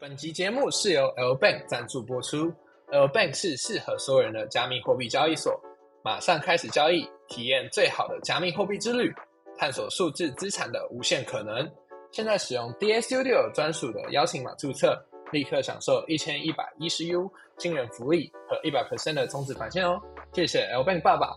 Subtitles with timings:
[0.00, 2.52] 本集节目是由 L Bank 赞助播出。
[2.92, 5.60] L Bank 是适合所有人的加密货币交易所。
[6.04, 9.12] 马上开始交易，体验最好的加密货币之旅，
[9.56, 11.68] 探索数字资产的无限可能。
[12.12, 14.96] 现在使用 D S Studio 专属的邀请码注册，
[15.32, 20.00] 立刻享受一千一百一十 U 惊人福利和一百 percent 的充值返现哦！
[20.32, 21.34] 谢谢 L Bank 爸爸。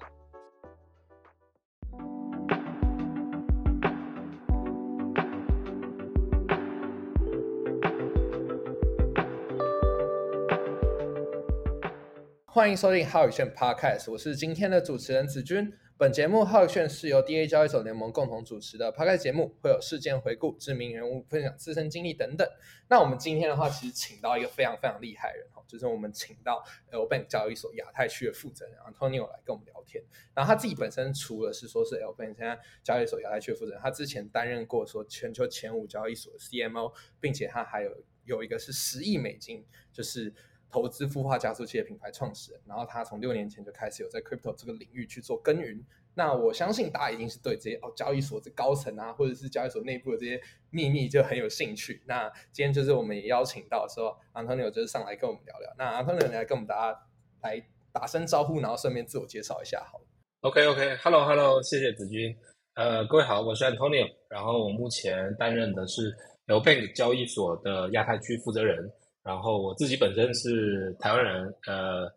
[12.61, 15.73] 欢迎收听浩宇炫 Podcast，我是今天的主持人子君。
[15.97, 22.47] 本节目浩宇炫是由 DA 交易所联盟共同主持的 Podcast 节目，会有事件回顾、知名人物分享自身经历等等。
[22.87, 30.03] 那我们今天的话，其实请到一个非常非常厉害的人哈，就是我们请到 L Bank 交易所亚太区的负责人 Antonio 来跟我们聊天。
[30.35, 37.91] 然后他自己本身除了是说是 L Bank 现在交易所亚太区的负责人，他之前担任过说全球前五交易所的 CMO，并且他还有
[38.25, 40.31] 有一个是十亿美金，就是。
[40.71, 45.83] 投资孵化加速器的品牌创始人，然后他从六年前就开始有在 crypto 这个领域去做耕耘。
[46.13, 52.01] 那我相信大家一定是对这些哦交易所这高层啊，或者是交易所内部的这些秘密就很有兴趣。
[52.05, 55.73] 那今天就是我们也邀请到说 Antonio 就是上来跟我们聊聊。
[55.77, 56.99] 那 Antonio 你来跟我们大家
[57.41, 57.63] 来
[57.93, 60.05] 打声招呼，然后顺便自我介绍一下，好了。
[60.41, 62.35] OK OK，Hello Hello，谢谢子君。
[62.73, 66.13] 呃，各位好，我是 Antonio，然后我目前担任的是
[66.47, 68.91] L Bank 交易所的亚太区负责人。
[69.23, 72.11] 然后我自己本身是台湾人，呃，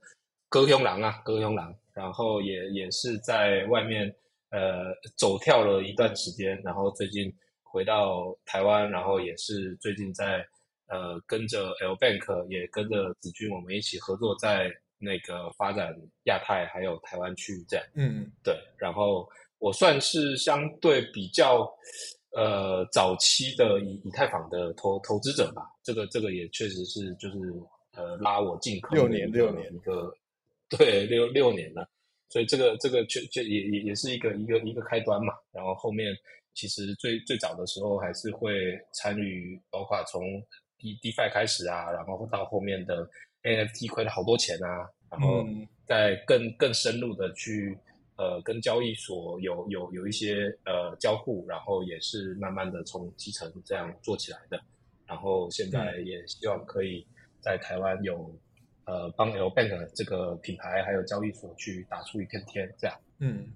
[0.49, 4.13] 歌雄狼啊，歌雄狼，然后也也是在外面
[4.51, 10.47] 呃走跳了一段时间，然后最近回到台湾，然后也是最近在
[10.89, 21.71] 呃跟着 L Bank，也跟着子君，我们一起合作在那个发展亚太还有台湾区这样，嗯，对，然后我算是相对比较。
[22.37, 27.37] 呃，早期的以以太坊的投投资者吧，这个这个也确实是就是
[27.93, 30.13] 呃拉我进坑六年六年一个
[30.69, 31.89] 对六六年了，
[32.29, 35.33] 所以这个这个确确也也也是一个一个一个开端嘛。
[35.53, 36.13] 然后后面
[36.55, 40.21] 其实最最早的时候还是会参与，包括从
[40.77, 43.09] D DeFi 开始啊，然后到后面的
[43.45, 45.47] NFT 亏了好多钱啊，然后
[45.87, 47.79] 再更更深入的去。
[48.17, 54.61] 呃，跟交易所有有有一些呃交互，然后也是慢慢的从基层这样做起来的，
[55.05, 57.05] 然后现在也希望可以
[57.41, 58.33] 在台湾有
[58.85, 62.97] 呃帮 L Bank 这个品牌还有交易所去打出一片天，这样。
[63.19, 63.53] 嗯，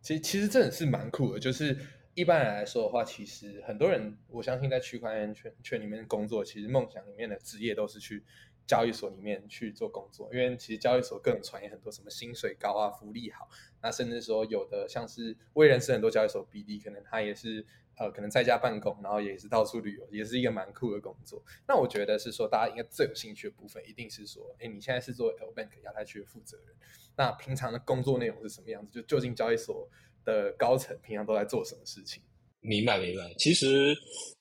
[0.00, 1.76] 其实其实真的是蛮酷的，就是
[2.14, 8.22] 一般人来说的话，其实很多人我相信在区块链圈圈里面工作，其实梦想里面的职业都是去。
[8.66, 13.48] 交易所里面去做工作，因为其实交易所各种传言很多，什么薪水高啊，福利好，
[13.80, 17.64] 那甚至说有的像是我也认识很多交易所 BD，可能他也是
[17.98, 21.42] 呃，可能在家办公，然后也是到处旅游，也是一个蛮酷的工作。
[21.66, 26.76] 那我觉得是说，大家应该最有兴趣的部分，一定是说，哎，你现在是做 L Bank 亚太区的负责人，
[27.16, 28.90] 那平常的工作内容是什么样子？
[28.92, 29.88] 就究竟交易所
[30.24, 32.22] 的高层平常都在做什么事情？
[32.60, 33.32] 明白，明白。
[33.38, 33.96] 其实，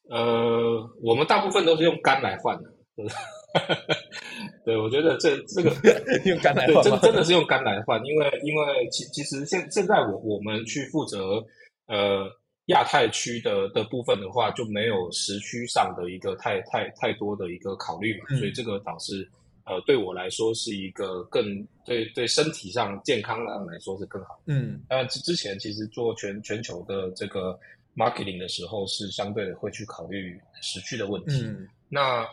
[0.09, 2.74] 呃，我们大部分都是用肝来换的。
[4.63, 5.69] 对，我觉得这这个
[6.25, 11.43] 用肝来换，真真的是用肝来换，因为因为其其实现现在我我们去负责
[11.87, 12.25] 呃
[12.67, 19.29] 亚太区的的部分的话，就没有时区上的一个太太太多的一个考虑嘛，所以这个倒是
[19.65, 24.39] 呃对我来说是一个更对对身体上健康上来说是更好。
[24.45, 27.59] 嗯，但之之前其实做全全球的这个
[27.95, 31.45] marketing 的时候，是相对的会去考虑时区的问题。
[31.87, 32.27] 那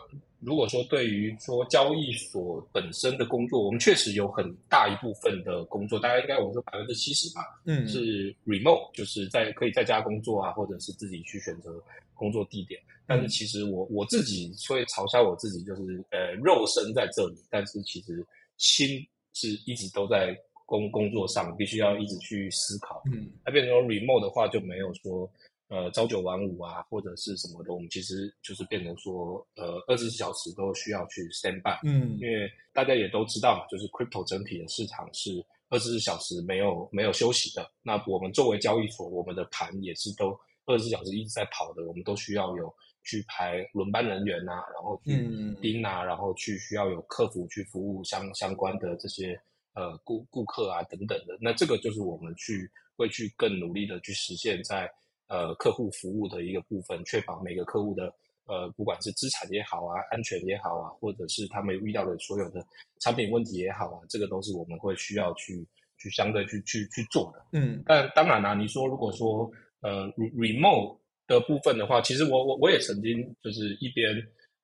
[0.45, 11.81] 如果说对于说交易所本身的工作，我们确实有很大一部分的工作，大概应该我们说百分之七十吧，嗯，是 remote，就是在可以在家工作啊，或者是自己去选择
[12.13, 12.79] 工作地点。
[13.05, 18.25] 但是其实我我自己会嘲笑我自己，就是呃肉身在这里，但是其实
[18.57, 23.01] 心是一直都在工工作上，必须要一直去思考。
[23.11, 25.29] 嗯，那变成 remote 的话，就没有说。
[25.69, 31.79] 呃，朝九晚五啊，或者是什么的，我们其实就是变成说，呃，二十四小时都需要去 stand by。
[31.83, 37.67] 嗯，因为大家也都知道嘛，就是 crypto 整体的市场是二十四小时没有没有休息的。
[37.81, 41.83] 那我们作为交易所，我们的盘也是都二十四小时一直在跑的。
[41.87, 42.71] 我们都需要有
[43.03, 45.11] 去排轮班人员啊，然后去
[45.59, 49.41] 盯啊，然后去需要有客服去服务相相关的这些
[49.73, 51.35] 呃顾顾客啊等等的。
[51.41, 54.87] 那这个就是我们去会去更努力的去实现，在
[55.27, 58.13] 呃，客户服务的一个部分，确保每个客户的
[58.45, 62.65] 呃，不管是资产也好啊，安全也好啊，或者是他们遇到的所有的
[62.99, 65.65] 产品问题也好啊，这个都是我们会需要去
[65.97, 67.45] 去相对去去去做的。
[67.53, 69.49] 嗯，但当然啦，你说如果说
[69.81, 74.15] 呃，remote 的部分的话，其实我我我也曾经就是一边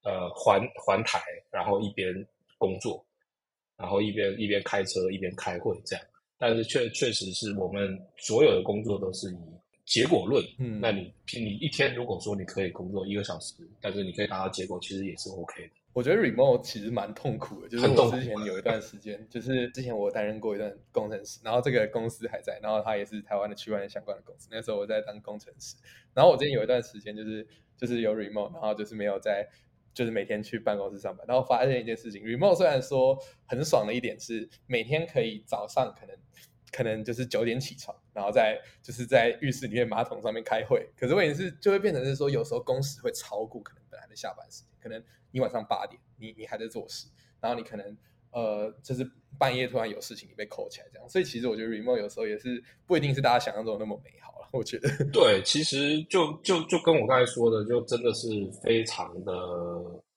[0.03, 2.13] 呃环环台，然后一边
[2.57, 3.03] 工作，
[3.77, 6.05] 然后一边一边开车一边开会这样。
[6.38, 9.38] 但是确确实是我们所有的工作都是以
[9.89, 10.45] 结果论。
[10.59, 15.69] 嗯那你你一天如果说你可以工作一个小时，但是你可以达到结果，其实也是 OK 的。
[15.91, 24.47] 我觉得 remote 其实蛮痛苦的，就是我之前有一段时间， 就是之前我担任过一段工程师，然后这个公司还在，然后它也是台湾的区块链相关的公司。
[24.51, 25.75] 那时候我在当工程师，
[26.13, 27.45] 然后我之前有一段时间就是
[27.75, 29.45] 就是有 remote，然后就是没有在
[29.91, 36.15] 就是每天去办公室上班，然后发现一件事情，remote 虽然说很爽的一点是每天可以早上可能
[36.71, 47.07] 可能就是九点起床，然后在就是在浴室里面马桶上面开会，可是问题是就会变成是说有时候工时会超过可能本来的下班时间，可能你晚上八点你你还在做事，
[47.39, 47.98] 然后你可能
[48.31, 54.89] 呃就是半夜突然有事情你被扣起来这样，所以其实我觉得 remote 有时候也是不一定是大家想象中那么美好了，我觉得。
[55.12, 58.27] 对，其实就就就跟我刚才说的，就真的是
[58.63, 59.31] 非常的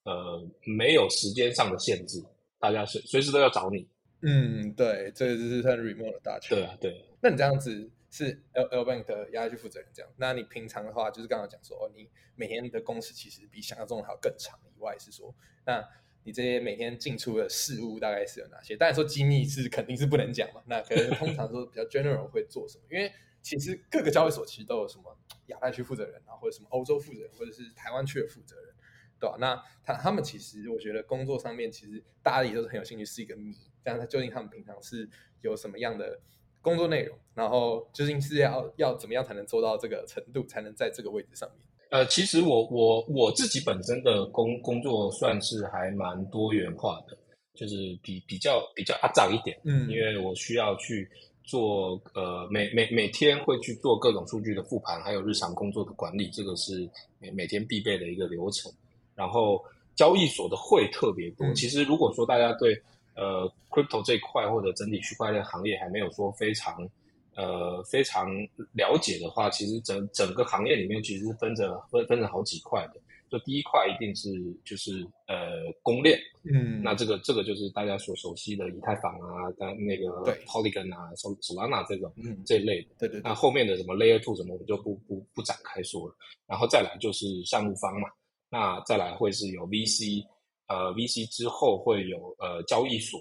[0.05, 2.23] 呃没有时间上的限制，
[2.59, 3.87] 大家随随时都要找你。
[4.23, 6.57] 嗯，对，这个就是算 remote 的大权。
[6.57, 7.05] 对啊，对。
[7.21, 15.35] 那你这样子是 L L Bank 的压去负责人这样，那你平常的话，就是刚刚讲说，哦，你每天的工时其实比想象中的还要更长以外，是说，
[15.67, 15.85] 那
[16.23, 18.77] 你这些每天进出的事物大概是有哪些？
[18.77, 22.85] 当然说机密是肯定是不能讲嘛，那可能通常说比较 general 会做什么？
[22.91, 28.73] 因为其实各个交易所其实都有什么亚太区负责人啊，或者什么欧洲负责人，或者是台湾区的负责人。
[29.19, 29.55] 对吧、那
[29.85, 33.55] 他他们其实，我觉得工作上面其实大家也都是很有兴趣，是一个谜。
[33.85, 35.09] 但他究竟他们平常是
[35.41, 36.19] 有什么样的
[36.61, 41.59] 工作内容，然后究竟是要要怎么样才能做到这个程度，才能在这个位置上面？
[41.91, 47.15] 呃，其实我我我自己本身的工工作算是还蛮多元化的，
[47.53, 51.07] 就是比比较比较阿杂一点，嗯因为我需要去
[51.45, 56.89] 做呃每每每天会去做各种数据的复盘，还有日常工作的管理，这个是
[57.19, 58.73] 每每天必备的一个流程。
[59.15, 59.63] 然后
[59.95, 62.75] 交易所的会特别多，嗯其实如果说大家对
[63.15, 66.89] 呃 crypto 这一块或者整体区块链行业还没有说非常
[67.37, 68.27] 呃非常
[68.73, 73.01] 了解的话，其实整整个行业里面其实是分着分分成好几块的。
[73.31, 74.29] 就第一块一定是
[74.63, 82.89] 就是呃公链，嗯那这个这个就是大家所熟悉的以太坊啊，但那个对 Polygon 啊、Sol Solana 这种嗯，这一类的。
[82.99, 86.15] 对对对那，后面的什么 Layer Two 什么，我们就不不不展开说了。
[86.47, 88.11] 然后再来就是项目方嘛，
[88.51, 90.23] 那再来会是有 VC，
[90.73, 93.21] 呃，VC 之后会有呃交易所，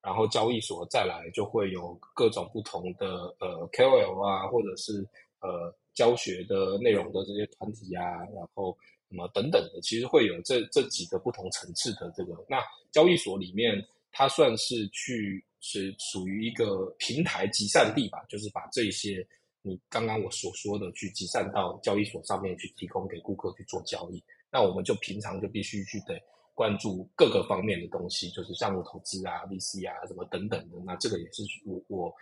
[0.00, 5.04] 然后交易所再来就会有各种不同的呃 KOL 啊，或者是
[5.40, 8.76] 呃教学的内容的这些团体啊，然后
[9.08, 12.32] 什么等等的，其实会有这这几个不同层次的这个。
[12.48, 12.62] 那
[12.92, 19.26] 交易所里面，它算是去是属于一个平台集散地吧，就是把这些
[19.62, 24.22] 你刚刚我所说的去集散到交易所上面去提供给顾客去做交易。
[24.52, 26.14] 那我们就平常就必须去得
[26.62, 30.78] 关注各个方面的东西，就是项目投资啊、VC 啊什么等等的。
[30.86, 32.14] 那这个也是我我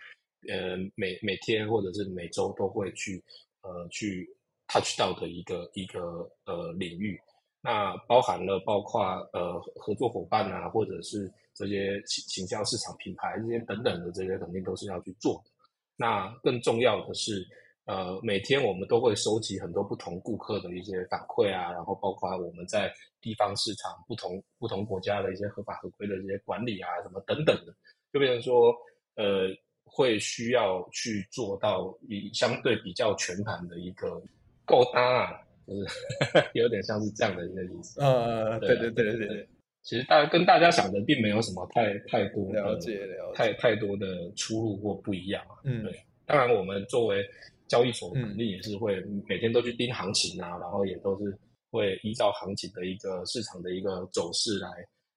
[0.49, 3.23] 呃每每天或者是每周都会去
[3.61, 4.27] 呃去
[4.67, 7.19] touch 到的一个一个呃领域。
[7.61, 8.99] 那包含了包括
[9.33, 15.51] 呃合作伙伴啊，或者是这些行行销市场品牌这些等等的这些，肯定都是要去做的。
[15.95, 17.47] 那更重要的是，
[17.85, 27.73] 呃，每天我们都会收集很多不同顾客的一些反馈啊，然后包括我们在地方市场不同不同国家的一些合法合规的这些管理啊，什么等等的，
[28.13, 28.71] 就变成说，
[29.15, 29.49] 呃，
[29.83, 34.21] 会需要去做到一相对比较全盘的一个
[34.63, 35.85] 够搭啊，就是
[36.53, 37.99] 有点像是这样的一个意思。
[37.99, 39.47] 呃，对对对对对
[39.81, 45.57] 其实大家跟大家想的并没有什么太太多的了解了解，太太多的出入或不一样啊。
[45.63, 47.25] 嗯对当然，我们作为
[47.71, 48.99] 交易所，肯定也是会
[49.29, 54.69] 每天都去盯行情啊，然后也都是会依照行情的一个市场的一个走势来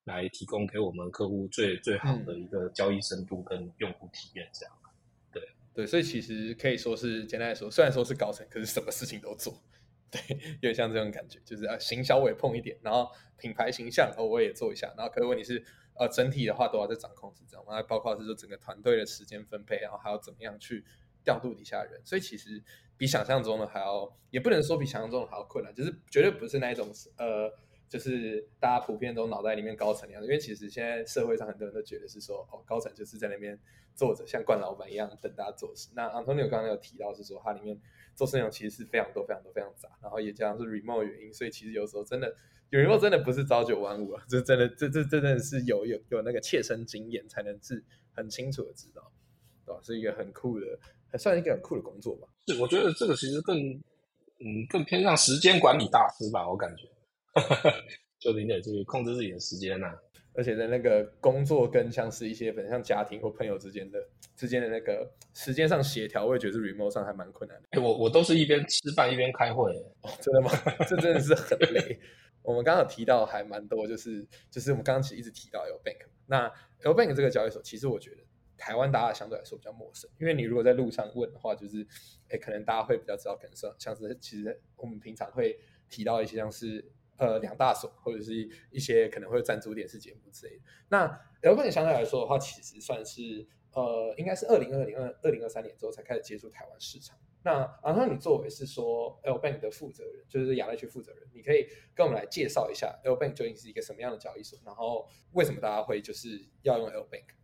[0.05, 4.49] 来提供给我们客户最最好的一个交易深度跟用户体验。
[4.53, 4.75] 这样，
[5.33, 5.43] 对
[5.75, 9.53] 对，所以其实可以说是简单来说，虽然说是高层，可是什么事情都做。
[10.15, 15.61] 对，有点像这种感觉，就是啊，行销我也碰一点，然后品牌形象哦我也做一下，然后可是问题是，
[15.99, 20.85] 呃，整体的话都要在掌控之中，然后包括是说整个团队的时间分配，然后还要怎么样去
[21.25, 22.63] 调度底下人，所以其实
[22.97, 27.51] 比想象中的还要，也不能说比想象中的还要困难，就是绝对不是那一种呃，
[27.89, 33.59] 就是大家普遍都脑袋里面高层那样子，因为其实现在社会上很多人都觉得是说，哦，高层就是在那边
[33.95, 35.89] 坐着，像冠老板一样等大家做事。
[35.95, 37.81] 那 Antonio 刚刚有提到是说，它里面
[38.15, 42.37] 做事内容其实是非常多、非常多、非常杂，然后也加上是 remote 原因，所以其实有时候真的
[42.71, 49.13] 有人说真的不是朝九晚五啊，这真的这这这真的是有有有那个切身经验才能是很清楚的知道，
[49.65, 49.81] 对吧？
[49.83, 50.67] 是一个很酷的，
[51.15, 52.27] 还算是一个很酷的工作吧。
[52.49, 53.57] 是我觉得这个其实更
[54.41, 56.89] 嗯更偏向时间管理大师吧，我感觉。
[58.19, 59.95] 就你得去控制自己的时间呐、
[60.33, 63.99] 而且在那个工作跟像是一些本像家庭或朋友之间的
[64.35, 67.69] 之间的那个时间上协调，我也觉得是 remote 上还蛮困难的。
[67.71, 69.71] 哎、我我都是一边吃饭一边开会，
[70.03, 70.51] 哦，真的吗？
[70.89, 71.97] 这真的是很累。
[72.43, 76.07] 我们刚刚有提到还蛮多，就是就是我们刚刚其实一直提到 L Bank。
[76.27, 76.51] 那
[76.83, 78.17] L Bank 这个交易所，其实我觉得
[78.57, 81.87] 台湾大家相对来说比较陌生，因为你如果在路上问的话，就是
[82.29, 85.59] 哎，可能大家会比较知道，可能是像是其实我们平常会
[85.89, 88.33] 提到一些像是呃两大所，或者是
[88.71, 90.63] 一些可能会赞助电视节目之类的。
[90.89, 91.07] 那
[91.43, 97.19] L Bank 相对来说的话，其实算是呃应该是二零二零二二零二三年之后才开始接触台湾市场。
[97.43, 107.35] 那然后你作为是说 L Bank 的负责人，就是亚太区负责人，你可以跟我们来介绍一下 L Bank 究竟是一个什么样的交易所，然后为什么大家会就是要用 L Bank？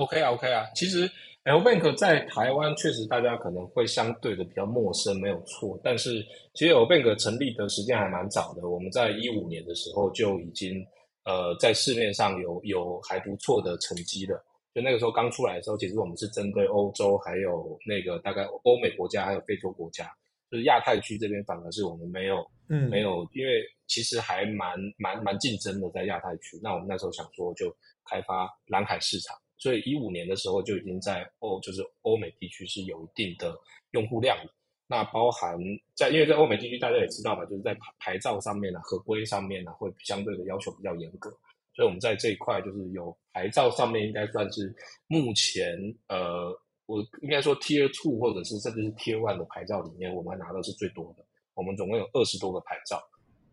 [0.00, 1.10] OK 啊，OK 啊，其实
[1.44, 5.78] L Bank 在台湾确实大家可能会相对的比较陌生，没有错。
[5.84, 10.82] 但是其实 L Bank 成立的时间还蛮早的，我们在一五年的时候就已经
[11.26, 14.42] 呃在市面上有有还不错的成绩了。
[14.74, 20.10] 就那个时候刚出来的时候，其实我们是针对欧洲还有那个大概欧美国家还有非洲国家，
[20.50, 22.36] 就是亚太区这边反而是我们没有
[22.70, 26.58] 嗯没有，因为其实还蛮蛮蛮竞争的在亚太区。
[26.62, 27.70] 那我们那时候想说就
[28.08, 33.56] 开发蓝海市场，所以一五年的时候就已经在欧就是欧美地区是有一定的
[33.92, 34.52] 用户量了。
[34.88, 35.56] 那包含
[35.94, 41.30] 在因为在欧美地区大家也知道嘛，就是在牌牌照上面啊、合规上面啊，会相对的要求比较严格。
[41.72, 44.74] 所以我们在这一块就是有牌照上面应该算是
[45.06, 46.50] 目前呃，
[46.86, 51.24] 我应该说 Tier Two 或者是甚至是 Tier One 的牌照里面，我们拿到是最多的。
[51.54, 53.00] 我们总共有二十多个牌照，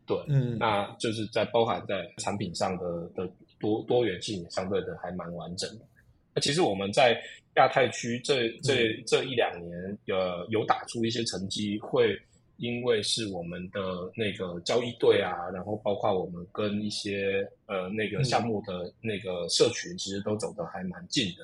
[0.07, 5.85] 对，嗯那就是在包含在产品上的的多多元性相对的还蛮完整的。
[6.38, 7.20] 那其实我们在
[7.56, 12.15] 亚太区这这这一两年，呃，有打出一些成绩，会
[12.58, 13.82] 因为是我们的
[14.15, 21.38] 那个交易队啊，然后包括我们跟一些呃那个项目的那个社群，其实都走得还蛮近的。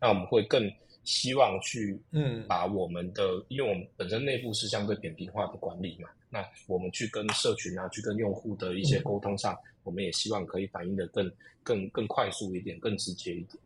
[0.00, 0.72] 那我们会更
[1.04, 11.30] 希望去嗯把我们的，因为我们本身内部是相对扁平化的管理嘛，那我们去跟社群啊，去跟用户的一些沟通上，我们也希望可以反映的更
[11.62, 13.62] 更更快速一点，更直接一点。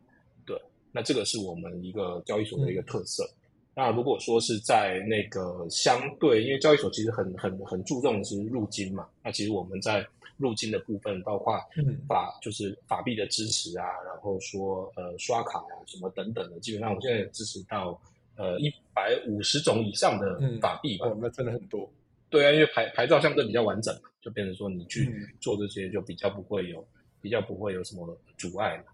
[0.93, 3.27] 对，那这个是我们一个交易所的一个特色。
[3.75, 10.05] 那如果说是在那个相对，因为交易所其实很很很注重的是入金嘛，那其实我们在
[10.37, 17.99] 入金的部分，包括嗯法就是法币的支持啊，然后说呃刷卡啊什么等等的，基本上我们现在也支持到
[18.35, 21.07] 呃一百五十种以上的嗯法币吧。
[21.07, 21.89] 哦，那真的很多。
[22.29, 26.85] 对啊，因为牌牌照相对比较完整嘛，就变成说你去嗯做这些就比较不会有
[27.21, 28.92] 比较不会有什么阻碍嘛。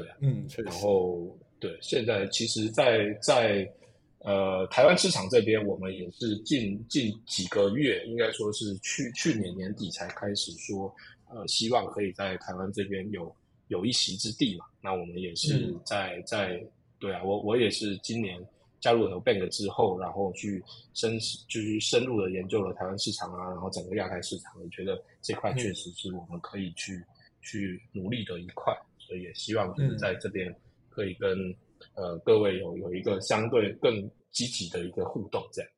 [0.00, 0.74] 对啊，嗯，然。
[0.74, 3.66] 后对，现在其实在，在
[4.18, 10.94] 呃台湾市场这边，我们也是近近几个月，应该说是去去年年底才开始说，
[11.30, 13.34] 呃，希望可以在台湾这边有
[13.68, 14.66] 有一席之地嘛。
[14.82, 16.62] 那我们也是嗯在、在
[16.98, 18.38] 对啊，我我也是今年
[18.78, 20.62] 加入了 Bank 之后，然后去
[20.92, 27.02] 深就是深入的研究了台湾市场啊，然后整个亚太市场，我觉得这块确实是我们可以去、
[27.40, 30.54] 去努力的一块，所以也希望就是在这边
[30.88, 31.54] 可以跟、
[31.94, 35.70] 呃各位有有一个相对更积极的一个互动，这样。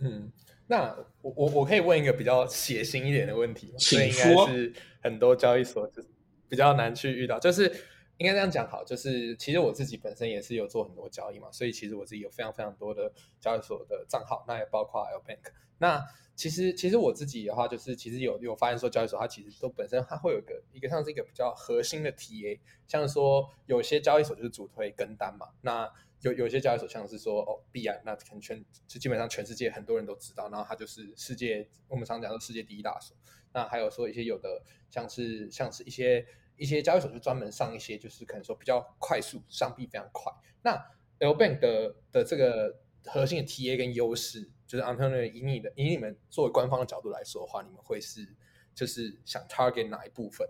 [0.00, 0.30] 嗯，
[0.66, 4.48] 那我我我可以问一个比较血腥一点的问题这应该说。
[4.48, 6.08] 是很多交易所就是
[6.48, 7.72] 比较难去遇到，就是
[8.18, 15.52] 应该这样讲好，就是其实我自己本身也是有做很多交易嘛，所以其实我自己有非常非常多的交易所的账号，那也包括 L Bank。
[15.78, 16.02] 那
[16.34, 25.90] 其实其实我自己的话，就是其实有有发现说交易所它其实都本身它会有一个一个像是一个比较核心的 TA，像是说有些交易所就是主推跟单嘛，那
[26.22, 33.14] 有有些交易所像是说哦币安，那可能全就基本上全世界很多人都知道，然后它就是世界我们常讲的世界第一大所。
[33.52, 40.32] 那还有说一些有的像是像是一些一些交易所就专门上一些就是可能说比较快速上币非常快。
[40.62, 40.72] 那
[41.18, 48.26] L Bank 的的这个核心的 TA 跟优势，就是 a n t o n i 以你的以你们作为官方的角度来说的话，你们会是
[48.74, 50.48] 就是想 target 哪一部分？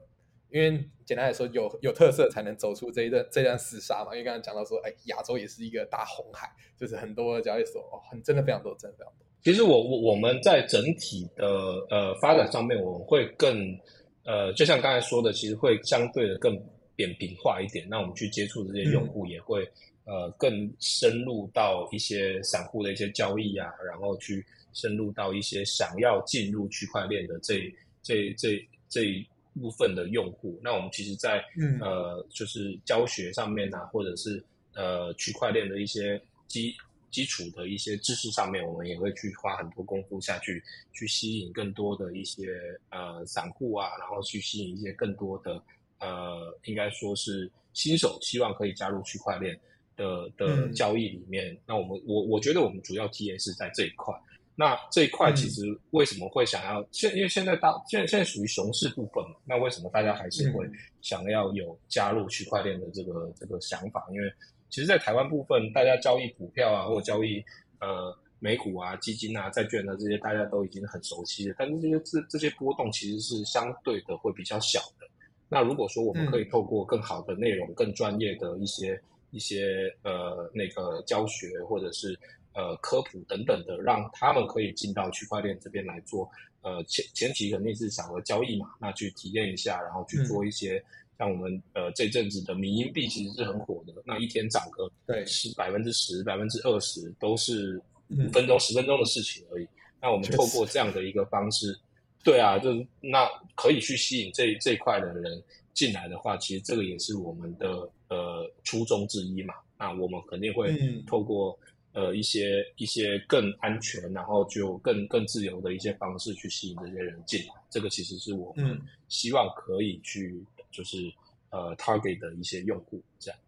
[0.49, 4.13] 因为简单来说，有有特色才能走出这一段这段厮杀嘛。
[4.13, 9.27] 因为刚刚讲到说，哎，亚洲也是一个大红海，就是很多的交易所哦，很真的非常多，真的非常多。
[9.43, 11.47] 其实我我我们在整体的
[11.91, 13.77] 呃发展上面，我们会更
[14.26, 16.61] 呃，就像刚才说的，其实会相对的更
[16.97, 17.87] 扁平化一点。
[17.88, 19.62] 那我们去接触这些用户，也会、
[20.04, 30.61] 呃更深入到一些散户的一些交易啊，然后去深入到一些想要进入区块链的这这这这一部分的用户。
[30.62, 34.42] 那我们其实在，嗯呃就是教学上面啊，或者是
[34.75, 36.75] 呃区块链的一些基
[37.17, 42.47] 基础的一些知识上面，我们也会去花很多功夫下去，去吸引更多的一些
[42.91, 45.63] 呃散户啊，然后去吸引一些更多的
[45.99, 49.59] 呃，应该说是新手，希望可以加入区块链
[49.97, 51.57] 的的交易里面。
[51.67, 54.15] 那我们我我觉得我们主要 TA 是在这一块。
[54.59, 57.15] 那这一块其实为什么会想要现？
[57.17, 59.37] 因为现在大现在现在属于熊市部分嘛。
[59.47, 60.69] 那为什么大家还是会
[61.01, 64.07] 想要有加入区块链的这个这个想法？
[64.13, 64.31] 因为
[64.69, 67.43] 其实，在台湾部分，大家交易股票啊，或者交易
[67.81, 71.55] 呃美股啊、基金啊、债券啊这些，大家都已经很熟悉了。
[71.59, 75.07] 但是这些这这些波动其实是相对的会比较小的。
[75.49, 82.19] 那如果说我们可以透过更好的内容、更专业的一些一些呃那个教学，或者是
[82.53, 86.29] 呃，科普等等的，让他们可以进到区块链这边来做。
[86.63, 90.83] 呃，前前提肯定是小额交易嘛，那去体验一下，然后去做一些
[91.19, 97.81] 像我们呃这阵子的民营币其实是很火的，那一天涨个对十百分之十、百分之二十都是
[98.11, 99.67] 五分钟、十分钟的事情而已。
[100.01, 101.79] 那我们透过这样的一个方式，
[102.23, 105.43] 对啊，就是那可以去吸引这这一块的人
[105.73, 109.55] 进来的话，其实这个也是我们的呃初衷之一嘛。
[109.79, 111.59] 那我们肯定会透过。
[111.93, 120.45] 呃，一些一些更安全，然后就更更自由的一些方式去吸引这些人进来，这个其实是我们希望可以去
[120.76, 121.12] 就是
[121.50, 123.40] 呃 target 的一些用户这样。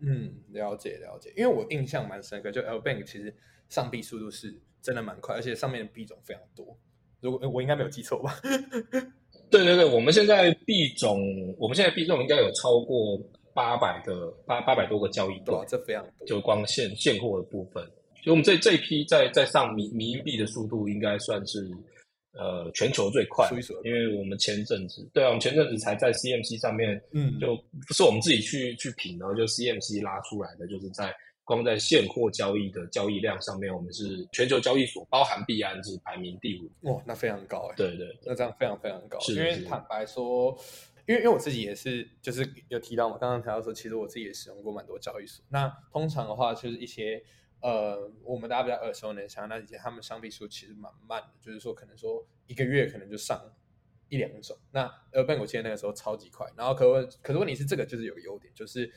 [0.00, 3.32] 嗯，了解了解，因为我印象蛮深刻，就 L Bank 其实
[3.68, 6.76] 上币速度是真的蛮快，而且上面的币种非常多。
[7.20, 8.40] 如果我应该没有记错吧？
[9.50, 11.20] 对对对，我们现在币种，
[11.58, 13.18] 我们现在币种应该有超过。
[13.54, 16.24] 八百个八八百多个交易对，这非常多。
[16.24, 17.84] 就光现现货的部分，
[18.22, 21.68] 就我们这这一批在在上民民币的速度应该算是
[22.38, 23.50] 呃全球最快，
[23.84, 27.54] 因为我们前阵子对啊，我们前阵子才在 CMC 上面，嗯，就
[27.86, 31.14] 不是我们自己去去品的，就 CMC 拉出来的，就是在
[31.44, 36.92] 光在现货交易的交易量上面，我们是全球交易所包含币安是排名第五。
[36.92, 37.74] 哇，那非常高哎。
[37.76, 40.56] 对对，那这样非常非常高，因为坦白说。
[41.06, 45.42] 因为因为我自己也是，就是有提到嘛，刚刚提到说，其实我自己也使用过蛮多交易所。
[45.48, 47.18] 那通常的话，就是一些
[47.60, 53.40] 呃，我们大家比较耳熟能详，那以前他们上币速其实蛮慢的，就是说可能说一个月可能就上
[54.08, 54.56] 一两种。
[54.70, 56.46] 那呃，Bank 我记得那个时候超级快。
[56.56, 58.90] 然后可问，可是问题是这个就是有个优点，就是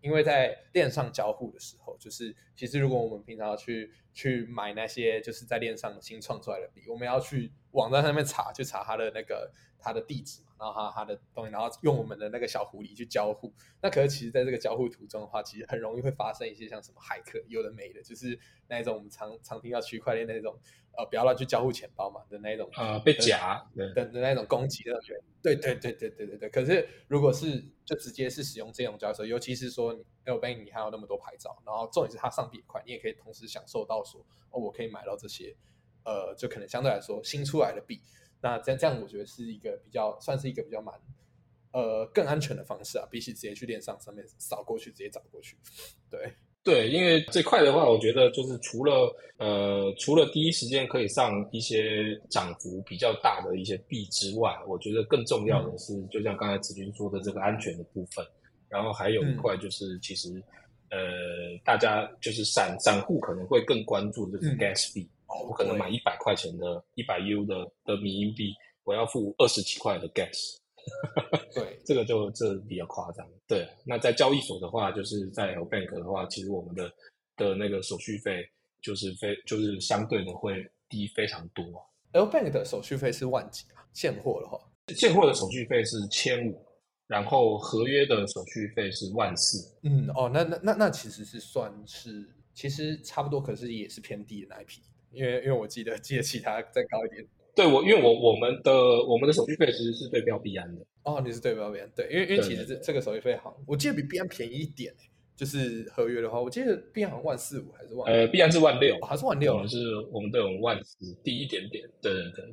[0.00, 10.46] 因为在链上交互的时候，就是其实如果我们平常要去去买那些就是在链上新创出来的币，我们要去网站上面查，就查他的那个他的地址嘛。
[10.58, 13.52] 然后他他的东西，然后用我们的那个小狐狸去交互。
[13.82, 20.58] 那可是其实，在这个交互途中的话，其实很容易会发生一些像什么骇客有的没的，就是那一种我们常常听到区块链那种
[20.96, 24.98] 呃不要乱去交互钱包嘛的那种呃被夹的的那种攻击的
[25.42, 26.48] 对对对对对对对。
[26.48, 29.92] 可是如果是就直接是使用这种交易所，尤其是说
[30.24, 35.54] L Bank 你还有那么多牌照，然后重点是它上币快，你也可以同时享受到说哦，我可以买到这些
[36.06, 38.00] 呃，就可能相对来说新出来的币。
[38.40, 40.94] 那这样这样，我觉得是一个比较算是一个比较蛮
[41.72, 45.56] 呃更安全的方式啊，比起直接去链上上面扫过去直接找过去。
[46.08, 58.24] 对对，因为这块的话，我觉得就是除了呃除了第一时间可以上一些涨幅比较大的一些币之外，我觉得更重要的是，就像刚才子君说的这个安全的部分。
[58.68, 60.42] 然后还有一块就是，其实
[60.90, 60.98] 呃
[61.64, 65.08] 大家就是散散户可能会更关注就是 gas 币。
[65.42, 70.56] 我可能买一百块钱的一百 U 的的民营币，我要付二十几块的 gas。
[71.52, 73.26] 对，这个就这比较夸张。
[73.48, 76.88] 对，那在交易所的话，就是在 L Bank 的话，其实我们的
[77.36, 78.48] 的那个手续费
[78.80, 81.64] 就是非就是相对的会低非常多。
[82.12, 83.82] L Bank 的手续费是万几啊？
[83.92, 84.60] 现货的话，
[84.94, 86.64] 现货的手续费是千五，
[87.08, 89.76] 然后合约的手续费是万四。
[89.82, 94.80] 嗯，哦，那那那那其实是算是其实差不多，可是也是偏低的那一批。
[95.16, 98.72] 因为因为我记得记得其他再高一点，对我因为我我们的
[99.06, 104.94] 我们的手续费其实是对标币安的哦，你是对标币安对，因为因为其实这这个手续费好，我记得比币安便宜一点
[105.34, 109.78] 就是合约的话，我记得币安好像万四五还是万呃币安是万六，还是万六，我们是
[110.12, 112.44] 我们都有万四低一点点，对对对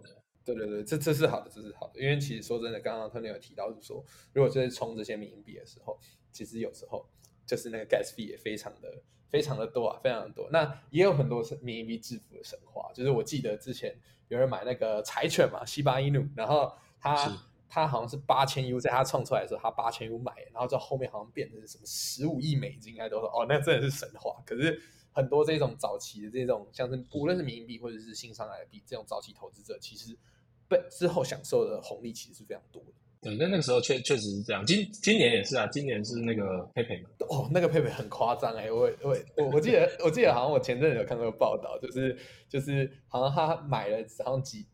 [0.46, 6.00] 对对对对，这这是好的，这是好的，因为其实说真的，刚刚特尼有提到就是说，如果在充这些民营币的时候，
[6.32, 7.06] 其实有时候
[7.46, 8.90] 就是那个 gas 费也非常的。
[9.34, 10.48] 非常的多啊，非常的多。
[10.52, 17.36] 那也有很多是民营币致富的神话，就是我记得之前有人买那个柴犬嘛，西巴伊努，然后他
[17.68, 24.40] 他好像是八千 U，在他创出来的时候，他八千 U 买，然后在后面好像变成什么十五亿美金，应该都说哦，那真的是神话。
[24.46, 24.80] 可是
[25.12, 30.16] 很多这种早期的这种，像是无论是民币或者是新上来的币，这种早期投资者其实
[30.70, 32.92] 被之后享受的红利其实是非常多的。
[33.24, 34.66] 对，那那个时候确确实是这样。
[34.66, 37.10] 今今年也是啊，今年是那个佩佩嘛。
[37.30, 42.18] 哦，那个佩佩很夸张哎，我我我我记得我记得好像我前阵子有看过报道，就是
[42.50, 44.68] 就是好像他买了好像几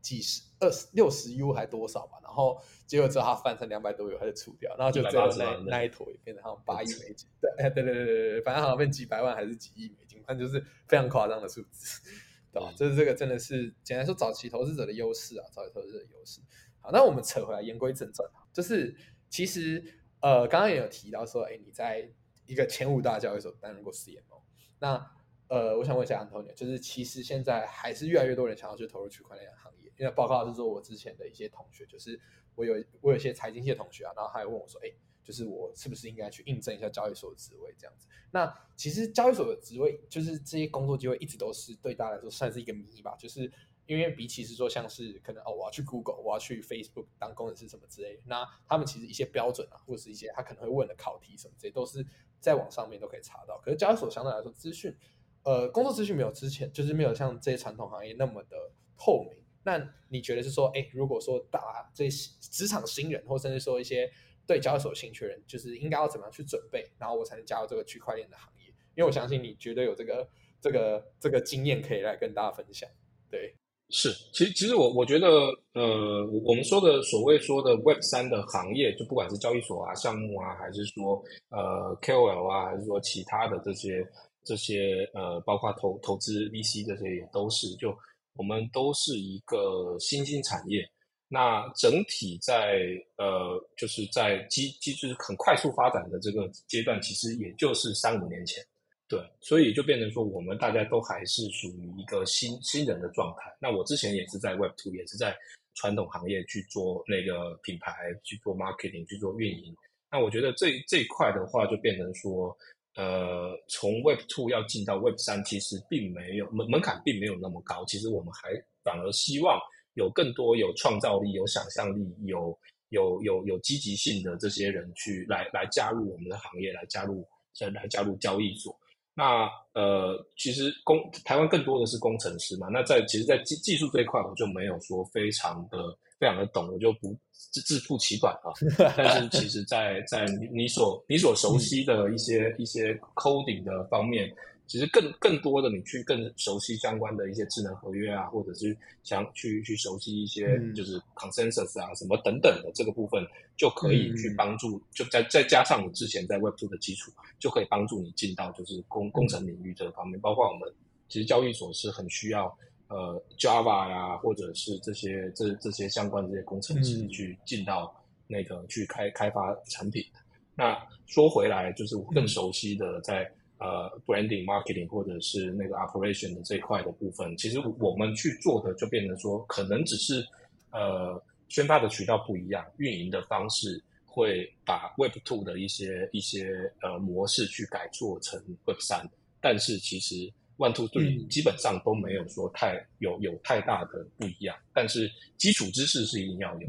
[0.00, 7.28] 几十二十六十 U 还多少吧，然后结果之后他翻成两百多 U 他就出掉，然后就最后那那一坨也变成好像八亿美金。
[7.42, 12.00] 对，哎对对对对对，反正好像变几百万还是几亿美金，反正就是非常夸张的数字，
[12.52, 12.72] 对吧？
[12.76, 16.40] 就是这个真的是简单说早期投资者的优势啊，早期投资者的优势。
[16.80, 18.96] 好，那我们扯回来，言归正传就是
[19.28, 19.82] 其实
[20.20, 22.10] 呃，刚刚也有提到说，哎，你在
[22.46, 24.42] 一个前五大交易所担任过 CMO，
[24.80, 25.10] 那
[25.48, 32.20] 呃，我想问一下 Antonio，，就是其实现在还是越来越多人想要去投入区块链行业，因为报告是说我之前的一些同学，就是
[32.54, 34.90] 我有我有些财经系同学啊，然后他还问我说，哎，
[35.22, 38.06] 就是我是不是应该去应征一下交易所的职位这样子？
[38.30, 43.50] 那其实交易所的职位，就是这些工作机会一直都是对大家来说算是一个谜吧，就是。
[43.86, 52.06] 因为比起是说像是可能哦，我要去 Google，我要去 Facebook 当工程师什么之类，那他们其实一些标准啊，或者是一些他可能会问的考题什么这些，都是
[52.38, 53.58] 在网上面都可以查到。
[53.58, 54.96] 可是交易所相对来说资讯，
[55.42, 58.56] 呃，工作资讯没有之前就是没有像这些传统行业那么的
[58.96, 59.38] 透明。
[59.62, 64.10] 那你觉得是说，哎，如果说打这些职场新人，或甚至说一些
[64.46, 68.68] 对交易所有兴趣的人，就是应该要怎么样去准备，然后我才能加入这个区块链的行业？
[68.94, 72.88] 因为我相信你绝对有这个这个这个经验可以来跟大家分享，
[73.28, 73.56] 对。
[73.90, 75.26] 是，其实其实我我觉得，
[75.74, 84.06] 呃，我们说的所谓说的 Web 三的行业，就不管是交易所啊、项目啊，还是说呃 KOL 啊，还是说其他的这些
[84.44, 87.92] 这些呃，包括投投资 VC 这些也都是，就
[88.34, 90.88] 我们都是一个新兴产业。
[91.32, 92.80] 那整体在
[93.16, 98.64] 呃，就是在基基就是很快速发展的这个阶段，其实也就是三五年前。
[99.10, 103.52] 对，所以就变成说，我们大家都还是属于一个新新人的状态。
[103.60, 105.36] 那我之前也是在 Web Two，也是在
[105.74, 107.92] 传统行业去做那个品牌，
[108.22, 109.74] 去做 marketing，去做运营。
[110.12, 112.56] 那我觉得这这一块的话，就变成说，
[112.94, 117.84] 呃，从 Web Two 要进到 Web 三，其实并没有门门槛并没有那么高。
[117.86, 118.50] 其实我们还
[118.84, 119.58] 反而希望
[119.94, 122.56] 有更多有创造力、有想象力、有
[122.90, 127.26] 有有有积极性的这些人去来来加入我们的行业，来加入
[127.74, 128.78] 来加入交易所。
[129.20, 132.68] 那呃，其实工台湾更多的是工程师嘛。
[132.72, 135.76] 那在其实，在技技术这一块，我就没有说非常的
[136.18, 138.48] 非常的懂，我就不自自负其短啊。
[138.96, 144.34] 但是，其实，在在你所你所熟悉的一些一些 coding 的方面。
[144.70, 153.20] 其实更更多的，你去更熟悉相关的一些智能合约啊，或者是想去去熟悉一些就是 consensus 啊什么等等的这个部分，
[153.56, 160.20] 就可以去帮助，就再再加上你之前在 Web2 的基础，就可以帮助你进到就是工工程领域这个方面。
[160.20, 160.72] 包括我们
[161.08, 162.56] 其实交易所是很需要
[162.86, 167.92] 呃 Java 呀，或者是这些这这些相关的这些工程师去进到
[168.28, 170.06] 那个去开开发产品。
[170.54, 173.28] 那说回来，就是我更熟悉的在。
[173.60, 180.26] 呃，branding、marketing 或者是那个 operation 的这一块的部分，其实我们去做的就变成说，可能只是
[180.72, 189.06] 呃宣发的渠道不一样，运营的方式会把 Web Two 的一些一些呃模式去改做成 Web 三，
[189.42, 190.14] 但是其实
[190.56, 196.68] One Two Three 基本上都没有说太有有太大的不一样，但是基础知识是一定要有。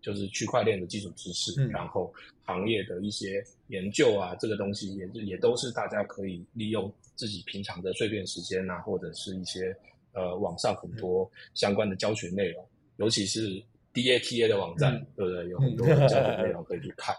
[0.00, 2.12] 就是区块链的基础知识，然后
[2.44, 9.76] 行业的一些研究啊，这个东西也也都是大家可以利用自己平常的碎片时间啊，或者是一些
[10.12, 15.48] 呃网上很多相关的教学内容，尤其是 DATA 的网站，对不对？
[15.48, 17.14] 有很多教学内 容可以去看。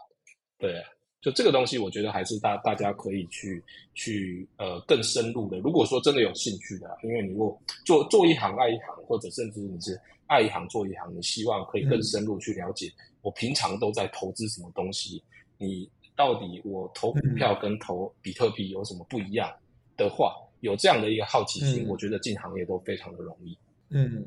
[0.57, 0.83] 对，
[1.21, 5.59] 就这个东西，我觉得还是大大家可以去去呃更深入的。
[5.59, 9.99] 如果说真的有兴趣的，因为你如果做做一行爱一行，或者甚至你是。
[10.27, 12.89] 爱一行做一行，你希望可以更深入去了解
[13.21, 15.21] 我平常都在投资什么东西。
[15.57, 19.53] 你到底我投股票跟投比特币有什么不一样
[19.97, 23.57] 的话，有这样的一个好奇心，我觉得进行业都非常的容易。
[23.89, 24.25] 嗯，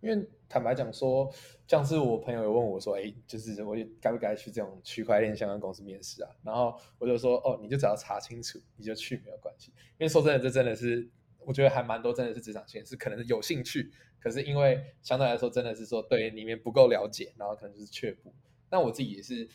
[0.00, 1.28] 因为坦白讲说，
[1.66, 13.90] 像是我朋友有问我说：“哎，就是我该不该去这种区块链相关公司面试啊？”然后我就说：“哦，你就只要查清楚，你就去没有关系。”因为说真的，这真的是我觉得还蛮多，真的是职场线是可能是有兴趣。
[14.20, 18.32] 可是因为相对来说，真的是说对里面不够了解，然后可能就是却步。
[18.70, 19.48] 那我自己也是，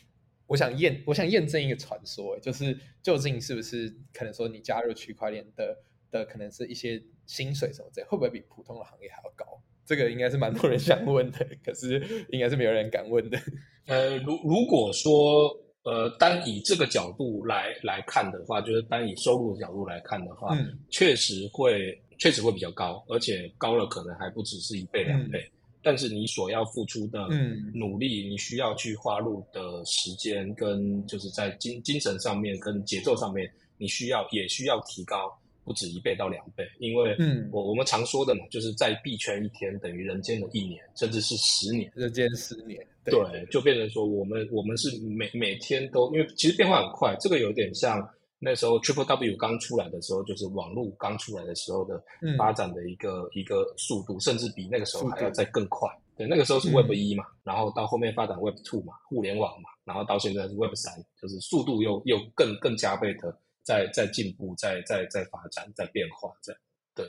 [0.48, 9.62] 我想验，我想验证一个传说，就是究竟是不是可能说你加入区块链的的，可能是一些薪水什么之类会不会比普通的行业还要高？
[9.90, 12.00] 这个应该是蛮多人想问的，可是
[12.30, 13.36] 应该是没有人敢问的。
[13.88, 15.50] 呃，如如果说
[15.82, 20.56] 呃单以这个角度来来看的话，就是单以收入的角度来看的话，
[20.90, 22.00] 确实会。
[22.22, 25.42] 确实会比较高，而且高了可能还不只是一倍两倍。
[25.82, 27.26] 但是你所要付出的
[27.72, 48.08] 努力，你需要去花入的时间，跟就是在精精神上面跟节奏上面，你需要也需要提高不止一倍到两倍，因为嗯我我们常说的嘛，就是在币圈一天等于人间的一年，甚至是十年，人间十年，对，就变成说我们我们是每每天都，因为其实变化很快，这个有点像。
[48.42, 52.02] 那时候 Triple W 刚出来的时候，就是网络刚出来的时候的
[52.38, 55.86] 发展的一个一个速度，甚至比那个时候还要再更快。
[56.16, 66.60] 对，那个时候是 Web 一嘛，然后到后面发展 Web Two 嘛，互联网嘛，然后到现在是 Web 三，就是速度又又更更加倍的在在进步，在在在发展，在变化，这样
[66.94, 67.06] 对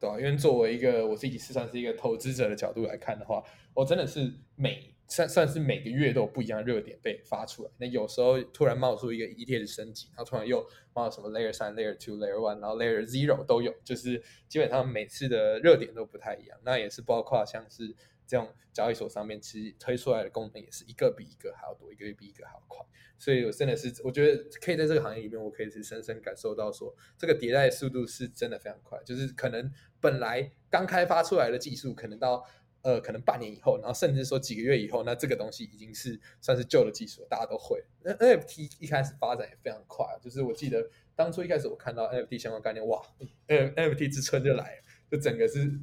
[0.00, 3.42] 对啊，因为作为一个我自己是算是一个投资者的角度来看的话，
[3.74, 4.94] 我真的是每。
[5.10, 10.62] 算算是每个月都有不一样的热点被发出来，那有时候突然冒出一个 ETH 升级，然后突然又
[10.92, 16.58] 冒什么 Layer 三、Layer two、Layer one，然后 Layer zero 都有，就是基本上每次的热点都不太一样。
[16.62, 17.96] 那也是包括像是
[18.28, 22.84] 这种交易所上面其实推出来的功能也是一个比一个还要多，一个比一个还要快。
[23.18, 32.44] 所以我真的是我觉得可以在这个行业里面，我可以是深深感受到说，这个迭代速度是真的非常快，就是可能本来刚开发出来的技术，可能到
[32.82, 37.82] 呃，可能半年以后，然后甚至说几个月以后，那这个东西已经是算是旧的技术，大家都会。
[38.04, 43.02] 那 NFT 一开始发展也非常快，就是我记得当初一开始我看到 NFT 相关概念，哇
[43.48, 45.80] ，NFT 之春就来了，就整个是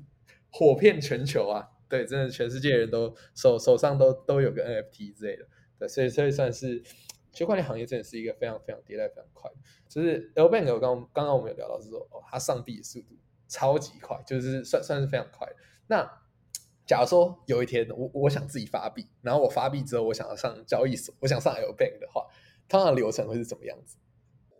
[0.49, 1.67] 火遍全球啊！
[1.87, 5.45] 对，真的全世界人都手手上都都有个 NFT 之类的。
[5.77, 6.81] 对，所以所以算是
[7.31, 9.51] 区块链行业真的是一个非常非常迭代非常快。
[9.87, 13.15] 就是 L Bank 刚刚刚我们有聊到是说，哦，它上币的速度
[13.47, 15.47] 超级快，就是算算是非常快。
[15.87, 16.03] 那
[16.85, 22.25] 假如说有一天我我想自己发币，然后我发币之后我想要上交易所，我想上 L Bank 的话，
[22.67, 23.97] 通常流程会是怎么样子？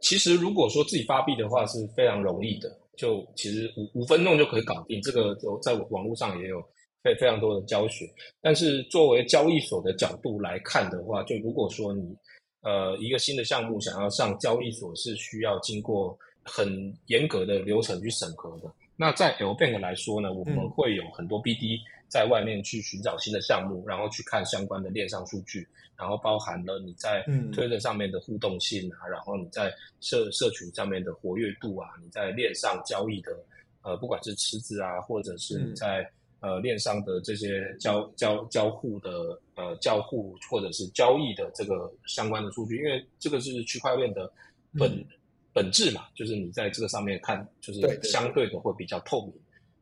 [0.02, 5.02] 其实如果说自己发币的话是非常容易的，就其实五五分钟就可以搞定。
[5.02, 6.64] 这个就在网络上也有
[7.06, 8.10] 非非常多的教学。
[8.42, 12.18] 但是作为交易所的角度来看的话，就如果说你
[12.64, 18.74] 呃一个新的项目想要上交易所，是需要经过很严格的流程去审核的。
[18.98, 21.80] 那在 L Bank 来说呢，我们会有很多 BD。
[22.08, 33.36] 在外面去寻找新的项目，然后去看相关的链上数据，然后包含了你在推特上面的互动性啊，然后你在社社群上面的活跃度啊，你在链上交易的
[33.82, 36.08] 呃，不管是池子啊，或者是你在
[36.46, 39.10] 呃链上的这些交交交互的
[39.56, 44.32] 呃交互或者是交易的这个相关的数据，因为这个是区块链的
[44.78, 45.04] 本
[45.52, 49.34] 本质嘛，就是你在这个上面看，就是相对的会比较透明。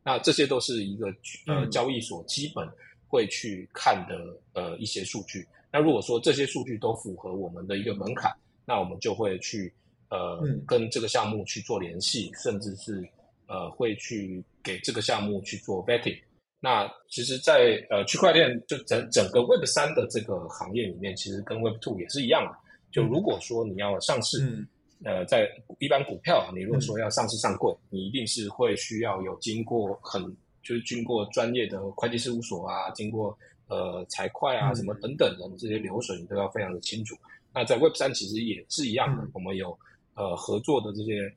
[0.06, 1.13] 那这些都是一个
[1.47, 2.65] 呃交易所基本
[3.10, 4.15] 会去看的
[4.54, 5.45] 呃一些数据。
[5.69, 8.32] 那如果说这些数据都符合我们的一个门槛，
[8.65, 9.73] 那我们就会去
[10.10, 13.06] 呃跟这个项目去做联系，甚至是
[13.47, 16.17] 呃会去给这个项目去做 vetting。
[16.63, 22.58] 那其实，在呃区块链就整整个 Web 三的这个行业里面，其实跟 Web two 也是一样的。
[22.89, 24.65] 就如果说你要上市。
[25.06, 25.49] 呃，在
[25.80, 30.23] 一般股票，你如果说要上市上柜，你一定是会需要有经过很
[30.63, 37.17] 就是经过专业的会计事务所啊，经过呃财会啊什么等等的这些流水，你都要非常的清楚。
[37.54, 39.78] 那在 Web 三其实也是一样的，我们有
[40.13, 41.30] 呃合作的这些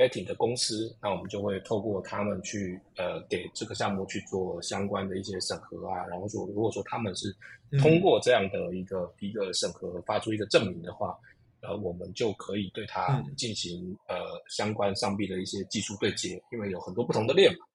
[0.00, 7.36] vetting 的公司，那我们就会透过他们去呃给这个项目去做相关的一些审核啊，然后说如果说他们是
[7.78, 11.14] 通过这样的一个一个审核，发出一个证明的话。
[11.62, 14.16] 呃，我们就可以对它进行呃
[14.48, 17.66] 相关上臂的一些技术对接，因为有很多不同的链嘛，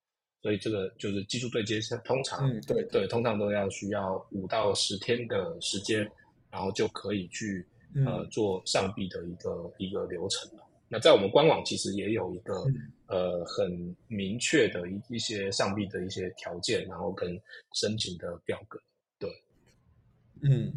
[0.42, 6.00] 所以这个就是技术对接是通常对对，通常都要需要五到十天的时间，
[6.50, 7.64] 然后就可以去
[8.08, 10.65] 呃做上臂的一个一个流程了。
[10.88, 12.54] 那在我们官网其实也有一个
[13.08, 17.40] 呃很明确的一一些上币的一些条件，然后跟
[17.74, 18.80] 申请的表格。
[19.18, 19.30] 对，
[20.42, 20.72] 嗯，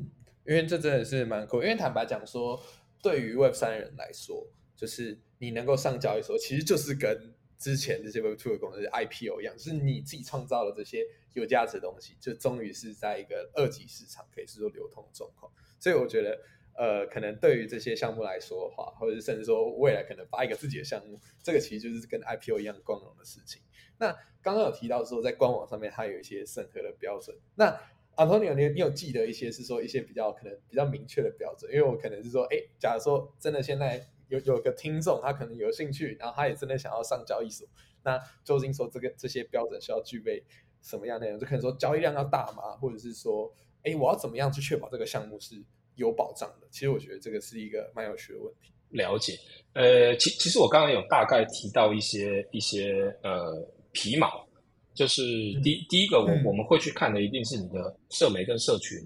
[0.47, 2.63] 因为这真的是蛮酷，因为坦白讲说。
[3.01, 4.45] 对于 Web 三的人来说，
[4.75, 15.49] 就是你能够上交易所，其实就是跟之前这些 Web Two 的公司 IPO 一样，就是你自己创造了这些有价值的东西，就终于是在一个二级市场可以是说流通的状况。
[15.79, 16.37] 所以我觉得，
[16.79, 23.61] 呃，可能对于这些项目来说的话，或者甚至说未来可能发一个自己的项目，这个其实就是跟 IPO 一样光荣的事情。
[23.99, 27.79] 那刚刚有提到说，在官网上面它有一些审核的标准，那。
[28.19, 31.71] Antonio，你你有记得一些是说一些比较可能比较明确的标准？
[31.73, 37.65] 因为我可能是说，哎，假如说真的现在有有个听众，他可能有兴趣，然后他也真的想要上交易所，
[38.03, 40.43] 那究竟说这个这些标准需要具备
[40.83, 41.39] 什么样内容？
[41.39, 42.77] 就可能说交易量要大吗？
[42.81, 45.55] 或者是说，哎，我要怎么样去确保这个项目是
[45.99, 46.67] 有保障的？
[46.71, 48.73] 其实我觉得这个是一个蛮有趣的问题。
[48.89, 49.39] 了解，
[49.75, 54.49] 呃，其其实我刚刚有大概提到一些一些呃皮毛。
[54.95, 55.23] 就是
[55.63, 58.99] 第第一个，我我们会去看的一定是你的社媒跟社群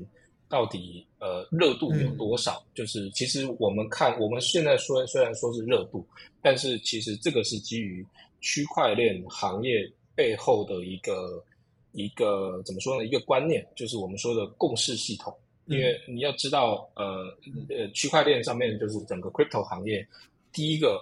[0.49, 2.65] 到底呃热度有多少。
[2.75, 6.03] 就是其实我们看我们现在说虽然说是热度，
[6.41, 8.07] 但是其实这个是基于
[8.41, 11.45] 区块链行业背后的一个
[11.93, 13.05] 一个怎么说呢？
[13.05, 15.37] 一个观念，就是我们说的共识系统。
[15.67, 17.37] 因为你要知道，呃
[17.69, 20.07] 呃，区块链上面就是整个 crypto 行业
[20.53, 21.01] 第一个。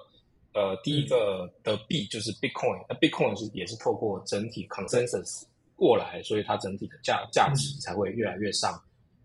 [0.53, 5.45] 呃，第一个的币就是 Bitcoin，那 Bitcoin 是也是透过整体 consensus
[5.77, 8.77] 过来，所以它整体的价价值才会越来越上，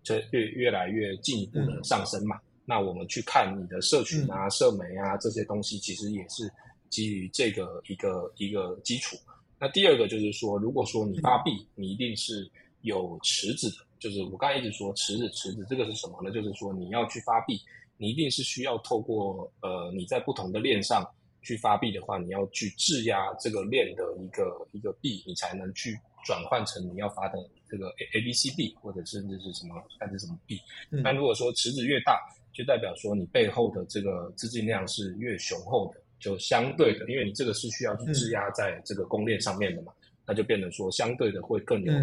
[0.03, 2.39] 就越越来越进一步的上升嘛。
[2.63, 6.47] 那我们去看你的社群啊、社媒啊这些东西，其实也是
[6.91, 9.17] 基于这个一个一个基础。
[9.57, 12.47] 那第二个就是说，如果说你发币，你一定是
[12.81, 16.31] 有池子的，就是我刚才一直说池子池子，这个是什么呢？
[16.31, 17.59] 就是说你要去发币。
[17.97, 21.01] 你一定是需要透过呃你在不同的链上
[21.41, 30.59] 去发币的话，你要去质押这个链的一个一个币，你才能去转换成你要发的这个 A A B C 币，或者甚至是什么还是什么币。
[30.89, 32.19] 那如果说池子越大，
[32.51, 39.93] 就代表说你背后的这个资金量是越雄厚的，就相对的，因为你这个是需要去质押在这个公链上面的嘛，
[40.25, 41.93] 那就变得说相对的会更有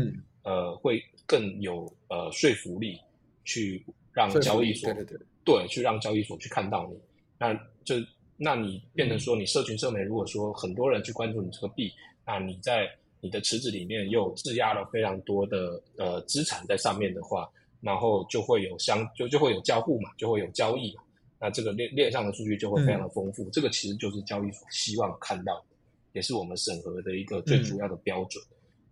[0.42, 2.98] 呃会更有呃说服力
[3.44, 4.92] 去让交易所。
[4.92, 5.26] 对对对。
[5.44, 6.96] 对，去让交易所去看到你，
[7.36, 7.52] 那
[7.82, 7.96] 就
[8.36, 11.92] 那你变成说，你社群社媒，如果说很多人去关注你这个币，
[12.24, 12.88] 那你在
[13.20, 17.50] 你的池子里面又质押了非常多的呃资产在上面的话，
[17.80, 21.02] 然后就会有相就就会有交互嘛，就会有交易嘛，
[21.40, 23.50] 那这个链链上的数据就会非常的丰富。
[23.50, 25.64] 这个其实就是交易所希望看到的，
[26.12, 28.40] 也是我们审核的一个最主要的标准。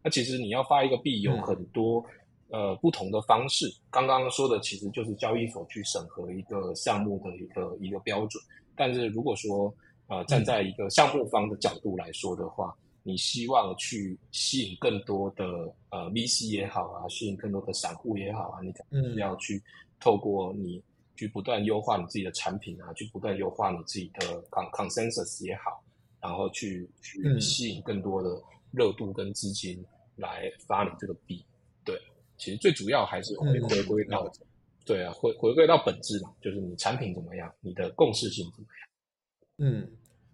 [0.03, 2.05] 那其实你要发一个币，有很多。
[2.53, 8.43] 呃，不同的方式，刚刚说的其实就是交易所去审核一个项目的一个一个标准。
[8.75, 9.73] 但是如果说，
[10.09, 15.45] 呃，站在一个项目方的角度来说的话，你希望去吸引更多的
[15.91, 19.63] 呃 VC 也好啊，吸引更多的散户也好啊，你肯定是要去
[20.01, 20.83] 透过你
[21.15, 25.81] 去不断优化你自己的产品啊，去不断优化你自己的 con consensus 也好，
[26.21, 28.31] 然后去去吸引更多的
[28.73, 29.85] 热度跟资金
[30.17, 31.45] 来发你这个币。
[31.85, 32.01] 对
[32.37, 34.31] 其实最主要还是回回归到，
[34.85, 38.89] 对啊，回回归到本质嘛，就是你产品怎么样，你的共识性怎么样。
[39.59, 39.91] 嗯，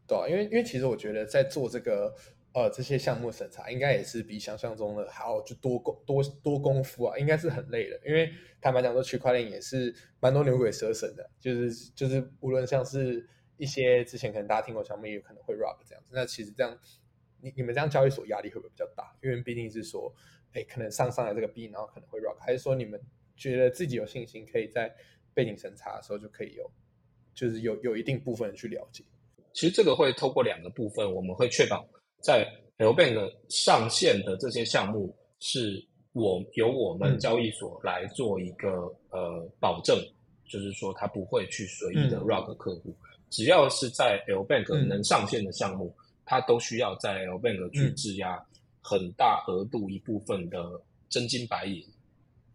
[0.06, 2.14] 对啊，因为因为其实我觉得在做这个
[2.52, 8.00] 呃这些项目审查，应该也是比想象中的还要就多功多多功夫啊，应该是很累的。
[8.06, 16.12] 因为坦白讲，说区块链也是蛮多牛鬼蛇神的，就是就是无论像是一些之前可能大家听过项目，也有可能会 rock 这样子。
[16.14, 16.78] 那其实这样，
[17.40, 19.14] 你你们这样交易所压力会不会比较大？
[19.22, 20.12] 因为毕竟是说。
[20.52, 22.98] 哎，可能上上来这个 B，，然后可能会 rock，还是说你们
[23.36, 24.90] 觉得自己有信心，可以在
[25.34, 26.70] 背景审查的时候就可以有，
[27.34, 29.04] 就是有有一定部分去了解。
[29.52, 31.86] 其实这个会透过两个部分，我们会确保
[32.22, 39.94] 在 L Bank 上线的这些项目是我由我们交易所来做一个呃保证，
[40.46, 42.96] 就是说它不会去随意的 rock 客户，
[43.28, 45.94] 只要是在 L Bank 能上线的项目，
[46.26, 48.44] 它都需要在 L Bank 去质押。
[48.88, 51.84] 很大额度一部分的真金白银，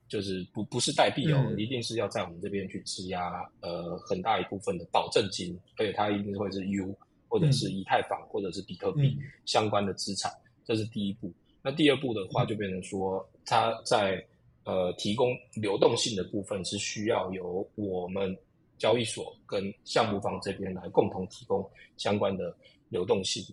[0.07, 10.31] 就是不不是代币哦，一定是要在我们这边去质押，呃，很大一部分的保证金，而且它一定会是 U 或者是以太坊或者是比特币相关的资产，
[10.63, 11.29] 这是第一步。
[11.61, 14.25] 那第二步的话，就变成说，它在
[14.63, 18.33] 呃提供流动性的部分是需要由我们
[18.77, 22.55] 交易所跟项目方这边来共同提供相关的
[22.87, 23.43] 流动性。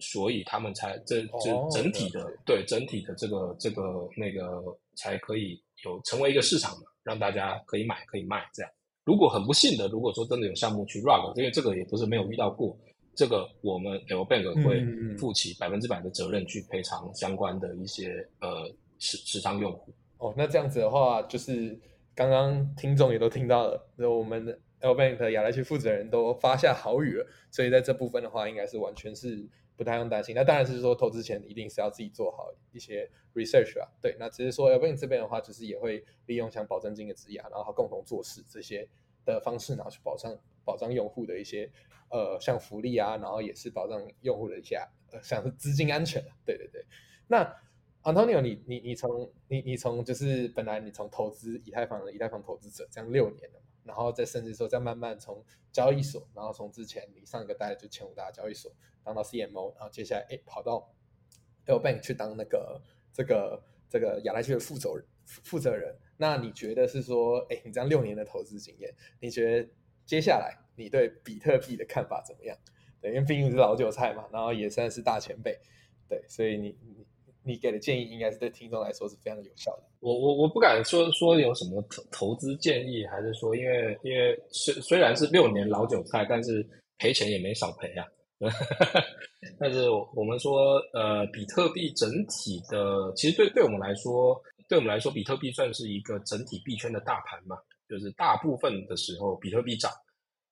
[0.00, 4.62] 所以他们才这这整体的对整体的这个这个那个
[4.96, 8.70] 才可以有成为一个市场嘛，让大家可以买可以卖这样。
[9.04, 12.78] 如果很不幸的，如果说真的有项目去 rug，因为这个也不是没有遇到过，
[13.14, 19.92] 这个我们 L Bank 会负起百分之百的责任去赔偿相关的一些呃持持仓用户。
[20.18, 21.76] 哦，那这样子的话，就是
[22.14, 29.48] 刚刚听众也都听到了，那我们的 L Bank 亚来区负责人都发下好语了，所以在这部分的话，应该是完全是。
[29.78, 33.86] 不太用担心，那当然是说投资前一定是要自己做好一些 research 啊。
[34.02, 38.88] 对，那只是说 L B 这边的话，就是也会利用像保证金的质押，然后共同做事这些
[39.24, 41.70] 的方式，然后去保障保障用户的一些
[42.10, 44.74] 呃像福利啊，然后也是保障用户的一些
[45.12, 46.20] 呃像是资金安全。
[46.44, 46.84] 对对对。
[47.28, 47.56] 那
[48.02, 53.64] Antonio，你你你从你你从就是本来你从投资以太坊的以太坊投资者这样六年了嘛。
[53.84, 55.42] 然后再甚至说，再慢慢从
[55.72, 58.70] 交易所，然后从之前你上一个代就前五大交易所
[59.08, 60.86] 当到 CMO，然后接下来哎跑到
[61.64, 62.78] L Bank 去当那个
[63.10, 65.96] 这个这个亚太区的负责人负责人。
[66.18, 69.68] 那你觉得是说，哎，你这样六年的投资经验，你觉得
[70.04, 72.54] 接下来你对比特币的看法怎么样？
[73.00, 75.58] 对，因为毕竟是老韭菜嘛，然后也算是大前辈，
[76.06, 77.06] 对，所以你你
[77.44, 79.84] 你给的建议应该是对听众来说是非常有效的。
[80.00, 88.04] 我我我不敢说说有什么投投资建议，还是说因为因为虽虽然是六年老韭菜，但是赔钱也没少赔啊。
[89.58, 97.56] 但是我们说呃，比特币整体的其实对对我们来说，对我们来说，比特币算是一个整体币圈的大盘嘛，
[97.88, 99.90] 就是大部分的时候比特币涨。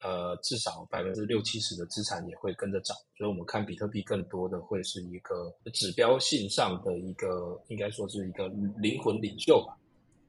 [0.03, 9.74] 呃，至少百分之六七十的资产也会跟着涨，所以我们看比特币更多的会是一个指标性上的一个，应该说是一个灵魂领袖吧。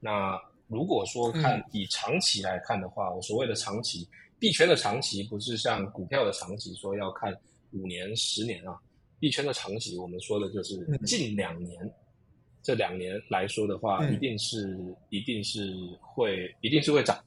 [0.00, 7.34] 那如果说看以长期来看的话，我所谓的长期币圈的长期，不是像股票的长期，说要看
[7.72, 8.78] 五年、十年啊。
[9.18, 11.92] 币圈的长期，我们说的就是近两年，
[12.62, 14.78] 这两年来说的话，一定是
[15.10, 17.18] 一定是会一定是会涨。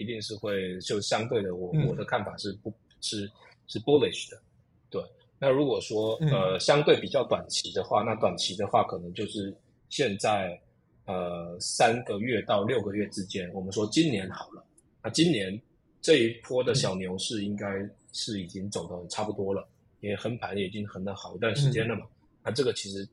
[0.00, 3.28] 一定是会就相对的，我我的看法是不，是
[3.66, 4.40] 是 bullish 的，
[4.88, 5.02] 对。
[5.40, 9.52] 那如果说呃相对比较短期的话，那短期的话可能就是
[9.88, 10.56] 现在
[11.06, 14.64] 呃三个月到六个月之间，我们说今年好了，
[15.02, 15.60] 那今年
[16.00, 17.66] 这一波的小牛市应该
[18.12, 19.66] 是已经走的差不多了，
[20.00, 22.06] 因为横盘也已经横了好一段时间了嘛。
[22.42, 23.08] 那这个其实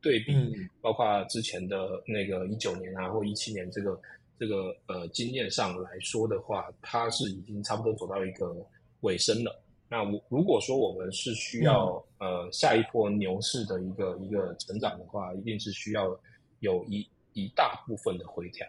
[0.00, 0.34] 对比
[0.80, 4.00] 包括之前的那个一九年啊或一七年这个。
[4.40, 8.54] 这个呃经验上来说的话，它是已经差不多走到一个
[9.00, 9.60] 尾声了。
[9.88, 16.16] 那我如果说我们是需要呃下一波牛市的一个一个成长的话，一定是需要
[16.60, 18.64] 有一一大部分的回调，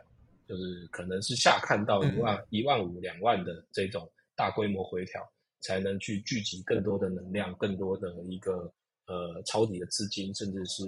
[0.49, 5.21] 就是可能是下看到一万一万五两万的这种大规模回调，
[5.61, 8.73] 才能去聚集更多的能量，更多的一个
[9.05, 10.83] 呃抄底的资金，甚至是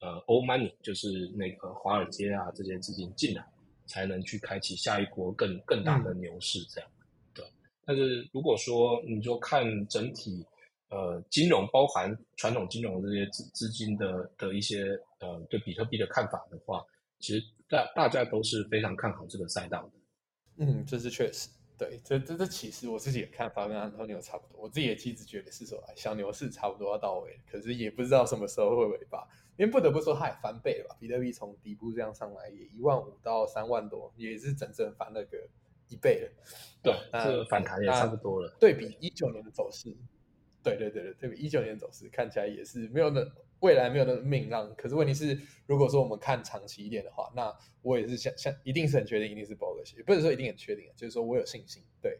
[0.00, 3.46] 呃 old money，就是那个华尔街啊这些资金进来。
[3.88, 6.90] 才能去开启下一波更更大的牛市，这样
[7.32, 7.44] 对。
[7.84, 10.44] 但是如果说你就看整体，
[10.88, 16.84] 呃，金融包含传统金融这些资资金的的一些呃对比特币的看法的话，
[17.20, 19.92] 其实大大家都是非常看好这个赛道的。
[20.64, 24.62] 嗯，这是确实，对，这这这其实我自己的看法跟安东尼差不多。
[24.62, 29.26] 我自己也其实觉得是说，小牛市差不多要到位，可是也不知道什么时候会尾巴。
[29.58, 30.96] 因为不得不说，它也翻倍了吧？
[31.00, 35.48] 比特币从底部这样上来，也一万五到三万多，也是整整翻了个
[35.88, 36.30] 一倍了。
[36.82, 38.54] 对，这反弹也差不多了。
[38.60, 39.96] 对比一九年的走势，
[40.70, 43.20] 对对对对，特别一九年走势，看起来也是没有那
[43.60, 44.74] 未来没有那明朗。
[44.76, 47.52] 可是问题是，如果说我们看长期一点的话，那
[47.82, 51.82] 我也是想想一定是很确定，一定是 bullish，不是说一定很确定，就是说我有信心。
[52.02, 52.18] 对，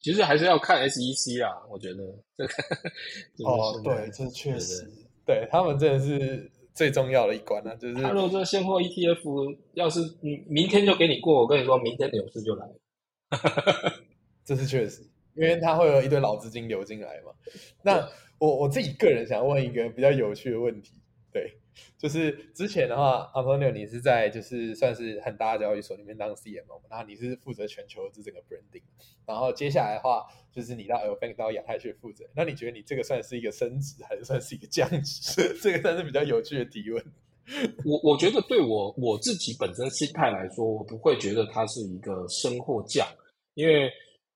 [0.00, 2.18] 其实还是要看 SEC 啊，我觉得
[3.36, 4.90] 这个哦，对，这确实。
[5.26, 7.72] 对他们真的是最重要的一关啊！
[7.76, 12.66] 就是他如果这现货 ETF 要是明明天就给你过，我跟你说，明天牛市就来。
[14.44, 15.02] 这是确实，
[15.34, 17.32] 因为它会有一堆老资金流进来嘛。
[17.82, 18.08] 那
[18.38, 20.92] 我我自己个人想问一个比较有趣的问题，
[21.32, 21.56] 对。
[21.96, 28.82] 就是之前的话，Antonio，你是在就是算是很大的交易所里面当 CMO，然后你是负责全球这整个 branding，
[29.24, 35.56] 然后接下来的话就是你到 L Bank 到亚太去负责，那你觉得你这个算是一个升职还是算是一个降职？
[35.62, 37.02] 这个算是比较有趣的提问。
[37.86, 43.06] 我我觉得对我我自己本身心态来说，我不会觉得它是一个升或降，
[43.54, 43.90] 因为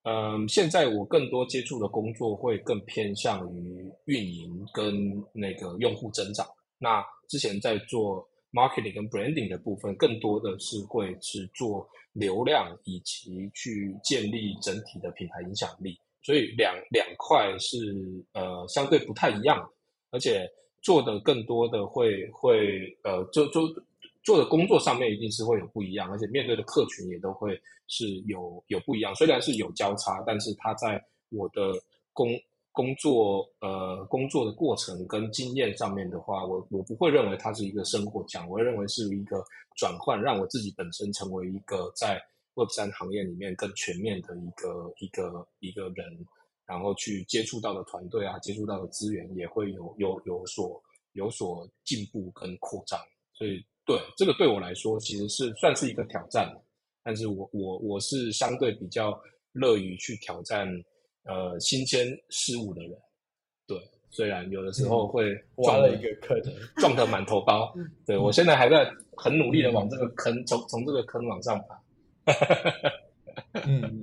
[0.05, 6.46] 嗯，现在我更多接触的工作会更偏向于运营跟那个用户增长。
[6.78, 19.66] 那之前在做 marketing 跟 branding 的部分，更多的是会是做流量以及去建立整体的品牌影响力，所以两两块是呃相对不太一样，
[20.11, 20.46] 而且
[20.82, 23.61] 做的更多的会会呃就就
[24.24, 27.56] 做的工作上面一定是会有不一样，而且面对的客群也都会
[27.86, 31.00] 是有有不一样，虽然是有交叉，但是它在
[31.30, 31.72] 我的
[32.12, 32.30] 工。
[32.76, 39.44] 工作呃，工作的过程跟经验上面的话，我我不会认为它是一个生活奖，我会认为是一个
[39.76, 42.20] 转换，让我自己本身成为一个在
[42.54, 46.26] Web 三行业里面更全面的一个一个一个人，
[46.66, 52.98] 然后去接触到的团队啊，接触到的资源也会有有有所有所进步跟扩张。
[53.34, 56.51] 所以对这个对我来说，其实是算是一个挑战，
[57.03, 59.18] 但是我我我是相对比较
[59.53, 60.68] 乐于去挑战。
[61.26, 62.91] 呃，新鲜事物的人，
[63.66, 63.78] 对，
[64.11, 66.39] 虽然有的时候会撞了一个坑，
[66.76, 67.74] 撞得满头包。
[68.05, 71.80] 对我现在还在很努力的往这个坑，从从这个坑往上爬。
[73.66, 74.02] 嗯，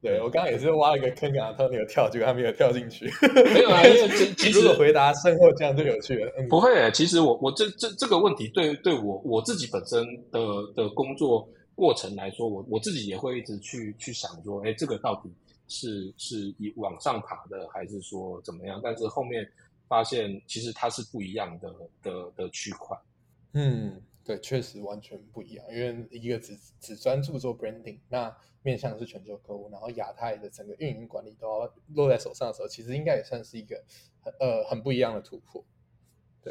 [0.00, 3.10] 对我刚刚也是挖了一个坑，啊，他没有跳，结果他没有跳进去。
[3.52, 6.32] 没有啊，因为 其实如果回答身后这样就有趣了。
[6.48, 10.40] 不会，其实我我这这这个问题对对我我自己本身的
[10.74, 15.30] 的工作过程来说，我我自己也会一直去去想说，哎，这个到底。
[15.68, 18.78] 是是以往上爬的，还是说怎么样？
[18.84, 19.48] 但是后面
[19.88, 22.94] 发现其实它是不一样的的的区块。
[23.54, 33.84] 嗯，对，确实完全不一样，因为一个只只专注做 branding，那面向是全球客户，然后亚太的整个运营管理都要落在手上的时候，其实应该也算是一个
[34.20, 35.64] 很呃很不一样的突破。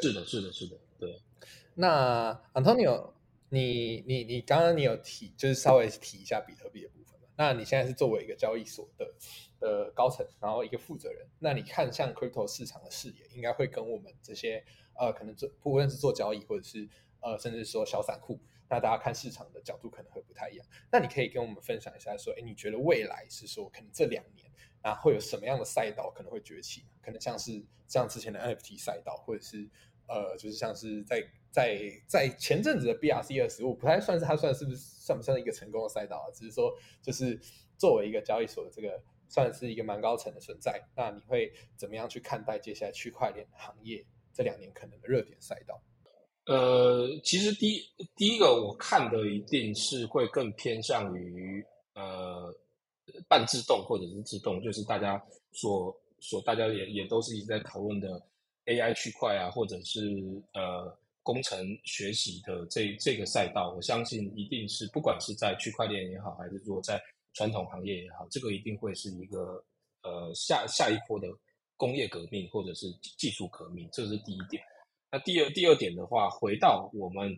[0.00, 1.20] 是的，是的，是的，对。
[1.74, 3.12] 那 Antonio，
[3.48, 7.28] 你你你刚刚你有提，就是稍微提一下比特币的部分嘛？
[7.36, 9.14] 那你现在是作为一个交易所的
[9.60, 14.62] 的高层，然后一个负责人，那你看向 crypto 市场的视野，应该会跟我们这些
[14.98, 16.86] 呃，可能做不论是做交易或者是
[17.22, 20.66] 呃，甚至说小散户，那大家看市场的角度可能会不太一样。
[20.90, 24.50] 那你可以跟我们分享一下，说，哎，你觉得未来是说，可能这两年
[24.82, 26.84] 啊，会有什么样的赛道可能会崛起？
[27.00, 29.70] 可能像是像之前的 NFT 赛道，或者是
[30.08, 31.26] 呃，就是像是在。
[31.52, 36.32] 在在前阵子的 BRC 二十五不太算是它算是不是算不算一个成功的赛道啊？
[36.32, 37.38] 只是说就是
[37.76, 38.98] 作为一个交易所的这个
[39.28, 40.82] 算是一个蛮高层的存在。
[40.96, 44.02] 那你会怎么样去看待接下来区块链行业
[44.32, 45.78] 这两年可能的热点赛道？
[46.46, 47.84] 呃，其实第一
[48.16, 51.64] 第一个我看的一定是会更偏向于
[51.94, 52.54] 呃
[53.28, 55.22] 半自动或者是自动，就是大家
[55.52, 58.20] 所所大家也也都是一直在讨论的
[58.66, 60.00] AI 区块啊，或者是
[60.54, 60.96] 呃。
[61.24, 67.00] 工程学习的这这个赛道，我相信一定是不管是在区块链也好，还是说在
[67.32, 69.64] 传统行业也好，这个一定会是一个
[70.02, 71.28] 呃下下一波的
[71.76, 74.60] 工业革命或者是技术革命，这是第一点。
[75.12, 77.30] 那第二第二点的话，回到我们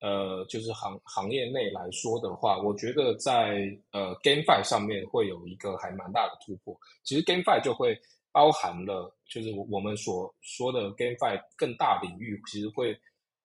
[0.00, 6.74] 呃就是行行业内来说的话，我觉得在呃 GameFi 上面会有一个还蛮大的突破。
[7.02, 7.98] 其实 GameFi 就会
[8.30, 12.96] 包含了就是我我们所说的 GameFi 更大领域，其实会。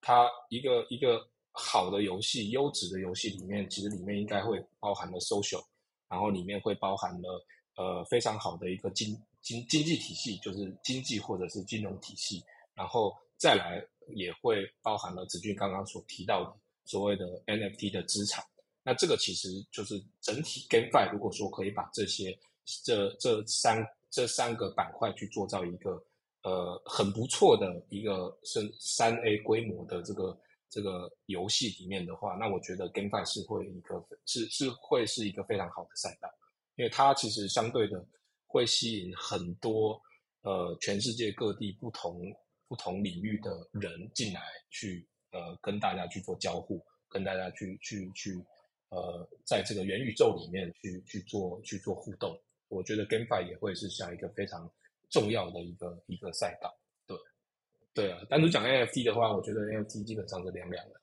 [0.04, 1.22] 它一个一个
[1.52, 5.64] 好的游戏，优质的游戏里面，其实里面应该会包含了 social，
[6.10, 13.84] 然后里面会包含了呃非常好的一个经经经济体系，就是经济或者是金融体系，然后再来
[14.16, 16.54] 也会包含了子俊刚刚所提到的
[16.86, 18.46] 所谓的 NFT 的资产。
[18.84, 22.38] 那这个其实就是整体 GameFi，如果说可以把这些
[22.84, 26.02] 这这三这三个板块去做到一个。
[26.44, 30.36] 呃，很不错的一个是三 A 规模的这个
[30.68, 36.28] 这个游戏里面的话，那我觉得 GameFi 是会一个是是会是一个非常好的赛道，
[36.78, 38.04] 因为它其实相对的
[38.48, 40.02] 会吸引很多
[40.42, 42.20] 呃全世界各地不同
[42.72, 48.32] 不同领域的人进来去呃跟大家去做交互，跟大家去去去
[48.88, 54.72] 呃在这个元宇宙里面去去做去做互动，我觉得 GameFi 也会是下一个非常。
[55.10, 56.74] 重要的一个一个赛道，
[57.06, 57.18] 对，
[57.94, 58.24] 对啊。
[58.30, 61.02] 单独讲 NFT 的话，我觉得 NFT 基本上是凉凉的。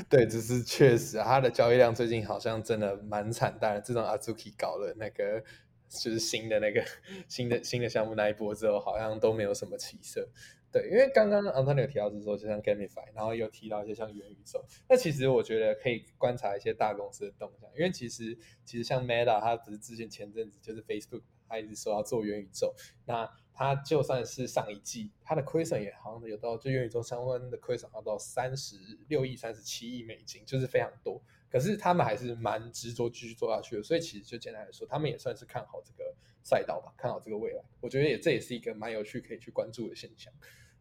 [0.08, 3.82] 对，只是确实，它的交易量最近好像真的蛮惨淡的。
[3.82, 5.44] 自从 Azuki 搞了那个
[5.90, 6.82] 就是新的那个
[7.28, 10.28] 新的新的项目那一波之后，好像都没有什么起色。
[10.72, 14.64] 对，因为刚刚 Antonio 提到是说，就像 Gamify，然后又提到一些像元宇宙。
[14.88, 22.72] 那其实我觉得可以观察一些大公司的动向，因为其实其实像 Meta，它只是之前前阵子就是 Facebook，它一直说要做元宇宙。
[23.04, 28.76] 那它就算是上一季，它的亏损也好像有到就元宇宙相关的亏损要到三十
[29.08, 31.20] 六亿、三十七亿美金，就是非常多。
[31.50, 37.62] 可是他们还是蛮执着继续做下去的，所以其实就简单来说，他们也算是看好这个赛道吧，看好这个未来。
[37.80, 40.32] 我觉得也这也是一个蛮有趣可以去关注的现象。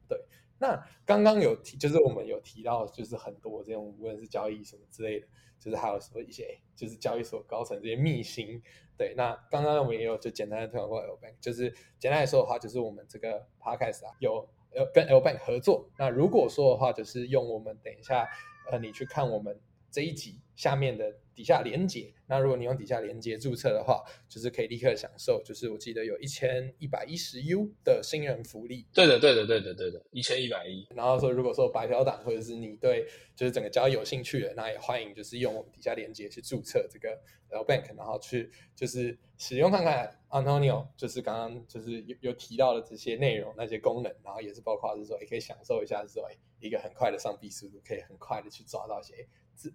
[0.08, 0.20] 对，
[0.60, 5.28] 那刚刚有提，就是我们有提到，就是很多这种无论是交易什么之类的，
[5.60, 8.62] 就是还有什么一些，就是交易所高层这些秘辛。
[8.98, 14.46] 对，那刚刚我们也有就简单的推广过 L Bank，就是简单来说的话，就是我们这个 Podcast 啊，有
[14.94, 15.90] 跟 L Bank 合作。
[15.98, 18.28] 那如果说的话，就是用我们等一下
[18.70, 19.58] 呃，你去看我们
[19.92, 21.16] 这一集下面的。
[21.40, 28.86] 底下连接，那如果你用底下连接注册的话，就是可以立刻享受，就是我记得有一千一百一十 U 的新人福利。
[28.94, 30.86] 对的，对的，对的，对的，一千一百一。
[30.94, 37.18] 然后说，如果说白嫖党或者是你对就是整个交易有兴趣的，那也欢迎就是用我们底下连接去注册这个
[37.52, 46.30] L Bank，然后去就是使用看看 Antonio，就是刚刚就是有有提到的这些内容那些功能，然后也是包括是说也可以享受一下，是说
[46.60, 49.26] 一个很快的上币速度，可以很快的去抓到一些。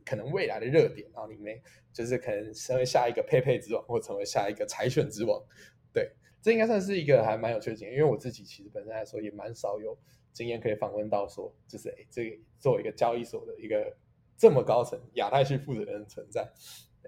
[0.05, 1.61] 可能未来的热点，然后里面
[1.93, 5.43] 就是可能成为下一个配配之王，或成为下一个柴犬之王。
[5.93, 9.97] 对，这应该算是一个还蛮有趣的经验，因为我自己其实本身来说也蛮少有
[10.33, 13.97] 经验可以访问到说，就是哎，这个作为一个交易所的一个
[14.37, 16.51] 这么高层亚太区负责人存在。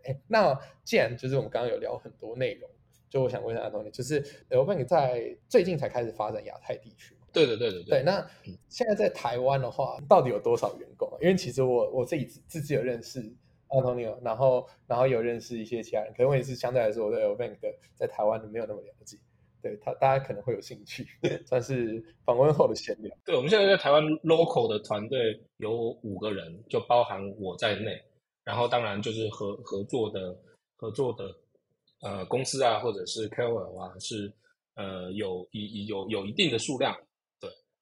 [0.05, 2.71] 哎，那既然就是我们刚刚有聊很多内容，
[3.09, 7.16] 就我想问一下阿东尼，就是 L Bank 在最近才开始发展亚太地区。
[7.45, 8.03] 对的，对的，对。
[8.03, 8.27] 那
[8.69, 11.19] 现在在台湾的话，到底有多少员工啊？
[11.21, 13.21] 因为其实我我自己自己有认识
[13.69, 19.19] Antonio，然后然后有认识一些其他人，可能我也是相对来说我对 L Bank 的在台湾的没有那么了解。
[19.63, 21.05] 对他大家可能会有兴趣，
[21.45, 23.13] 算是访问后的闲聊。
[23.25, 28.01] 对，我们现在在台湾 local 的团队有五个人，就包含我在内，
[28.45, 30.39] 然后当然就是合合作的
[30.77, 31.25] 合作的
[32.03, 34.33] 呃公司啊，或者是 KOL 啊，是
[34.77, 36.97] 呃有一有有一定的数量。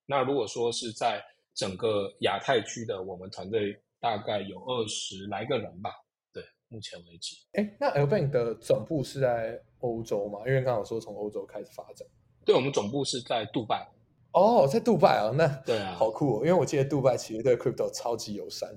[0.07, 1.22] 对，那如果说是在
[1.55, 5.90] 整个亚太区的，我们团队大概有二十来个人吧。
[6.32, 7.36] 对，目前为止。
[7.52, 10.40] 哎，那 Bank 的总部是在欧洲吗？
[10.46, 12.07] 因为刚好说从欧洲开始发展。
[12.44, 13.88] 对，我们总部是在杜拜。
[14.32, 16.40] 哦，在杜拜啊，那对啊，好酷哦！
[16.40, 18.68] 因为我记得杜拜其实对 Crypto 超级友善。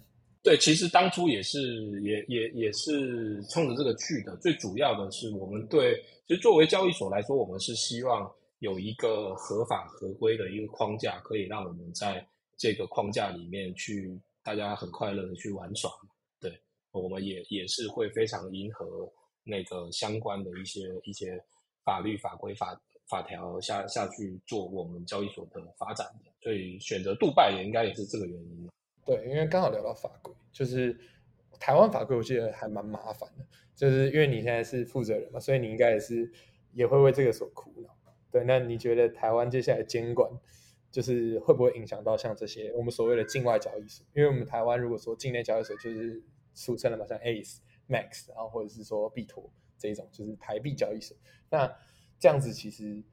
[0.44, 1.60] 对，其实当初也是
[2.00, 4.38] 也也也是冲着这个去的。
[4.38, 5.96] 最主要的是，我们对
[6.28, 12.26] 其实作为交易所来说，我们是希望有一个合法合规的一个框架，可以让我们在
[12.58, 15.92] 这个框架里面去，大家很快乐的去玩耍。
[16.40, 16.60] 对，
[16.92, 19.12] 我们也也是会非常迎合
[19.44, 21.40] 那个相关的一些一些
[21.84, 26.32] 法律法规法法条下下去做我们交易所的发展的。
[26.42, 28.70] 所以选择杜拜也应该也是这个原因。
[29.06, 31.00] 对，因为刚好聊到法规，就是
[31.60, 33.46] 台湾法规，我记得还蛮麻烦的。
[33.76, 36.32] 就是因为你现在是负责人嘛，所以你应该也是
[36.74, 37.96] 也会为这个所苦恼。
[38.38, 40.30] 对，那你觉得台湾接下来监管？
[40.90, 44.06] 就是会不会影响到像这些我们所谓的境外交易所？
[44.16, 46.24] 因为我们台湾如果说境内交易所，就是
[46.54, 47.58] 俗称的嘛，像 ACE、
[47.90, 51.16] MAX，然后或者是说币托这一种，就是台币交易所。
[51.50, 51.72] 那
[52.18, 53.04] 这样子其实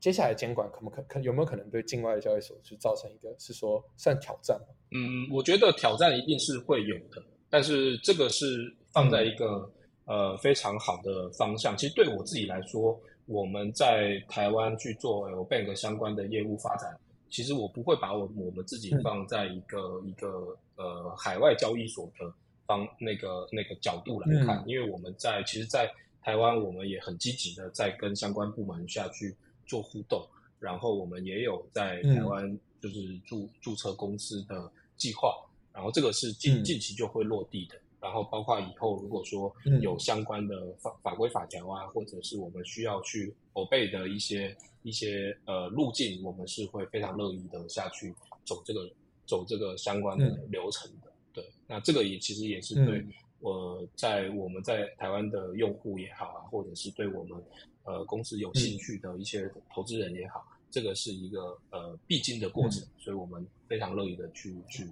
[0.00, 4.68] 接下来监管可不可可有没有可能对境外的交易所去造成一个是说算挑战吗？
[4.92, 8.46] 嗯，我觉得挑战一定是会有的，但是这个是
[8.92, 9.70] 放在一个
[10.04, 11.76] 呃非常好的方向。
[11.76, 16.96] 其实对我自己来说，我们在台湾去做 L Bank 相关的业务发展。
[17.28, 22.32] 其实我不会把我我们自己放在一个一个呃海外交易所的
[22.66, 29.34] 方那个那个角度来看，因为我们在其实，在台湾我们也很积极的在跟相关部门下去
[29.66, 30.24] 做互动，
[30.60, 35.34] 然后我们也有在台湾就是注注册公司的计划，
[35.72, 37.74] 然后这个是近近期就会落地的。
[38.00, 48.88] 然后包括以后如果说有相关的法法规法条啊，或者是我们需要去筹备的一些一些呃路径，我们是会非常乐意的下去走这个
[49.26, 51.10] 走这个相关的流程的。
[51.32, 53.04] 对，那这个也其实也是对
[53.40, 57.42] 我在我们在台湾的用户也好啊，或者是对我们
[57.84, 64.86] 呃公司有兴趣的一些投资人也好，这个是一个呃必经的过程，所以我们非常乐意的去去。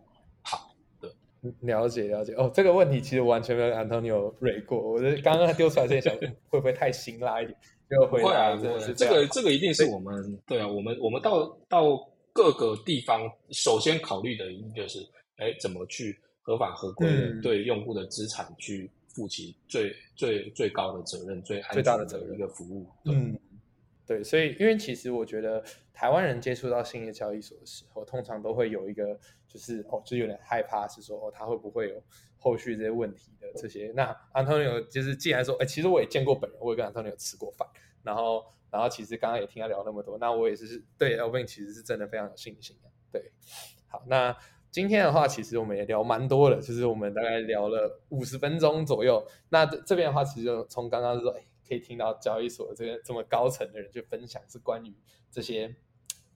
[1.61, 6.17] 了解了解哦，这个问题其实完全没有 Antonio 蕊过，我是刚刚他丢出来，在想
[6.49, 7.57] 会不会太辛辣一点？
[7.91, 8.57] 就会啊，
[8.97, 15.01] 这个这个一定是我们对啊，我们我们到到各个地方，首先考虑的一定就是，
[15.37, 22.87] 哎，怎么去合法合规的对用户的资产去负起最最最高的责任、最最大的责任一个服务。
[23.05, 23.39] 嗯，
[24.07, 29.19] 对，所以因为其实我觉得台湾人接触到新的交易所的时候，通常都会有一个。
[29.55, 32.03] 就是哦，就有点害怕，是说哦，他会不会有
[32.37, 33.93] 后续这些问题的这些？
[33.95, 37.69] 那 Antonio 就是既然说，哎，其实我也见过本人，我也跟 Antonio 吃过饭，
[38.03, 42.91] 然后，然后其实刚刚也听他聊那么多，那我也是对 Elvin 其实是真的非常有信心的。
[43.13, 43.31] 对，
[43.87, 44.37] 好，那
[44.73, 49.25] 今天的话，其实我们也聊蛮多的，就是我们大概聊了五十分钟左右。
[49.51, 54.93] 那这边的话，其实就从刚刚说，哎，可以听到交易所这个这么高层的人去分享，是关于
[55.31, 55.77] 这些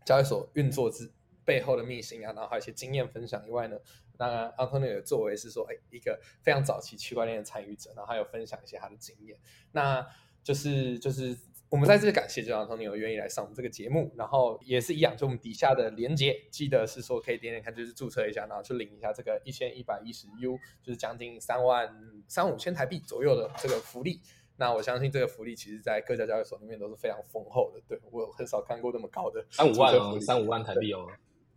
[0.04, 1.10] 交易所运作之。
[1.48, 3.78] 背后的秘辛啊，然后还有一些经验分享以外呢，
[4.18, 9.38] 那 Antonio 的作为是说，哎，一个非常早期区块链的参与者，然后还有分享一些他的经验。
[9.72, 10.06] 那
[10.42, 11.34] 就是就是
[11.70, 24.20] 我们在这里感谢，就 Antonio 愿意来上我们这个节目，然后也是一样，就我们底下的连接，记得是说可以点点看，就是注册一下，然后去领一下这个一千一百一十 U，就是将近三万三五千台币左右的这个福利。
[24.56, 27.80] 那我相信这个福利，其实在各家交易所里面都是非常丰厚的。
[27.88, 31.06] 对我很少看过那么高的三五万哦，三五万台币哦。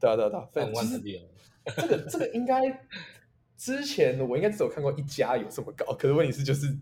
[0.02, 1.22] 对啊对啊对啊，三万台币。
[1.78, 2.62] 这个这个应该
[3.56, 6.76] 之前我应该只有看过一家有这么高，可是问题是就是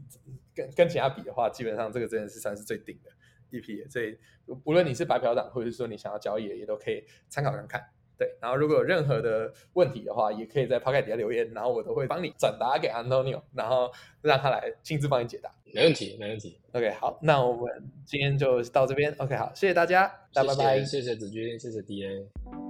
[0.55, 3.11] 跟跟其他比的话，基本上这个真的是算是最顶的
[3.49, 3.84] 一批。
[3.89, 4.17] 所以
[4.63, 7.84] 无论你是白嫖党，或者是说你想要交易，也都可以参考看看。
[8.17, 13.89] 对，然后如果有任何的问题的话，也可以在 p o c t 底下留言，然后我都会帮你转达给 Antonio，然后
[14.22, 15.49] 让他来亲自帮你解答。
[15.74, 16.59] 没问题，没问题。
[16.74, 19.13] OK，好，那我们今天就到这边。
[19.20, 20.84] OK，好，谢谢大家，大家拜拜。
[20.84, 22.68] 谢谢子君，谢谢 DA。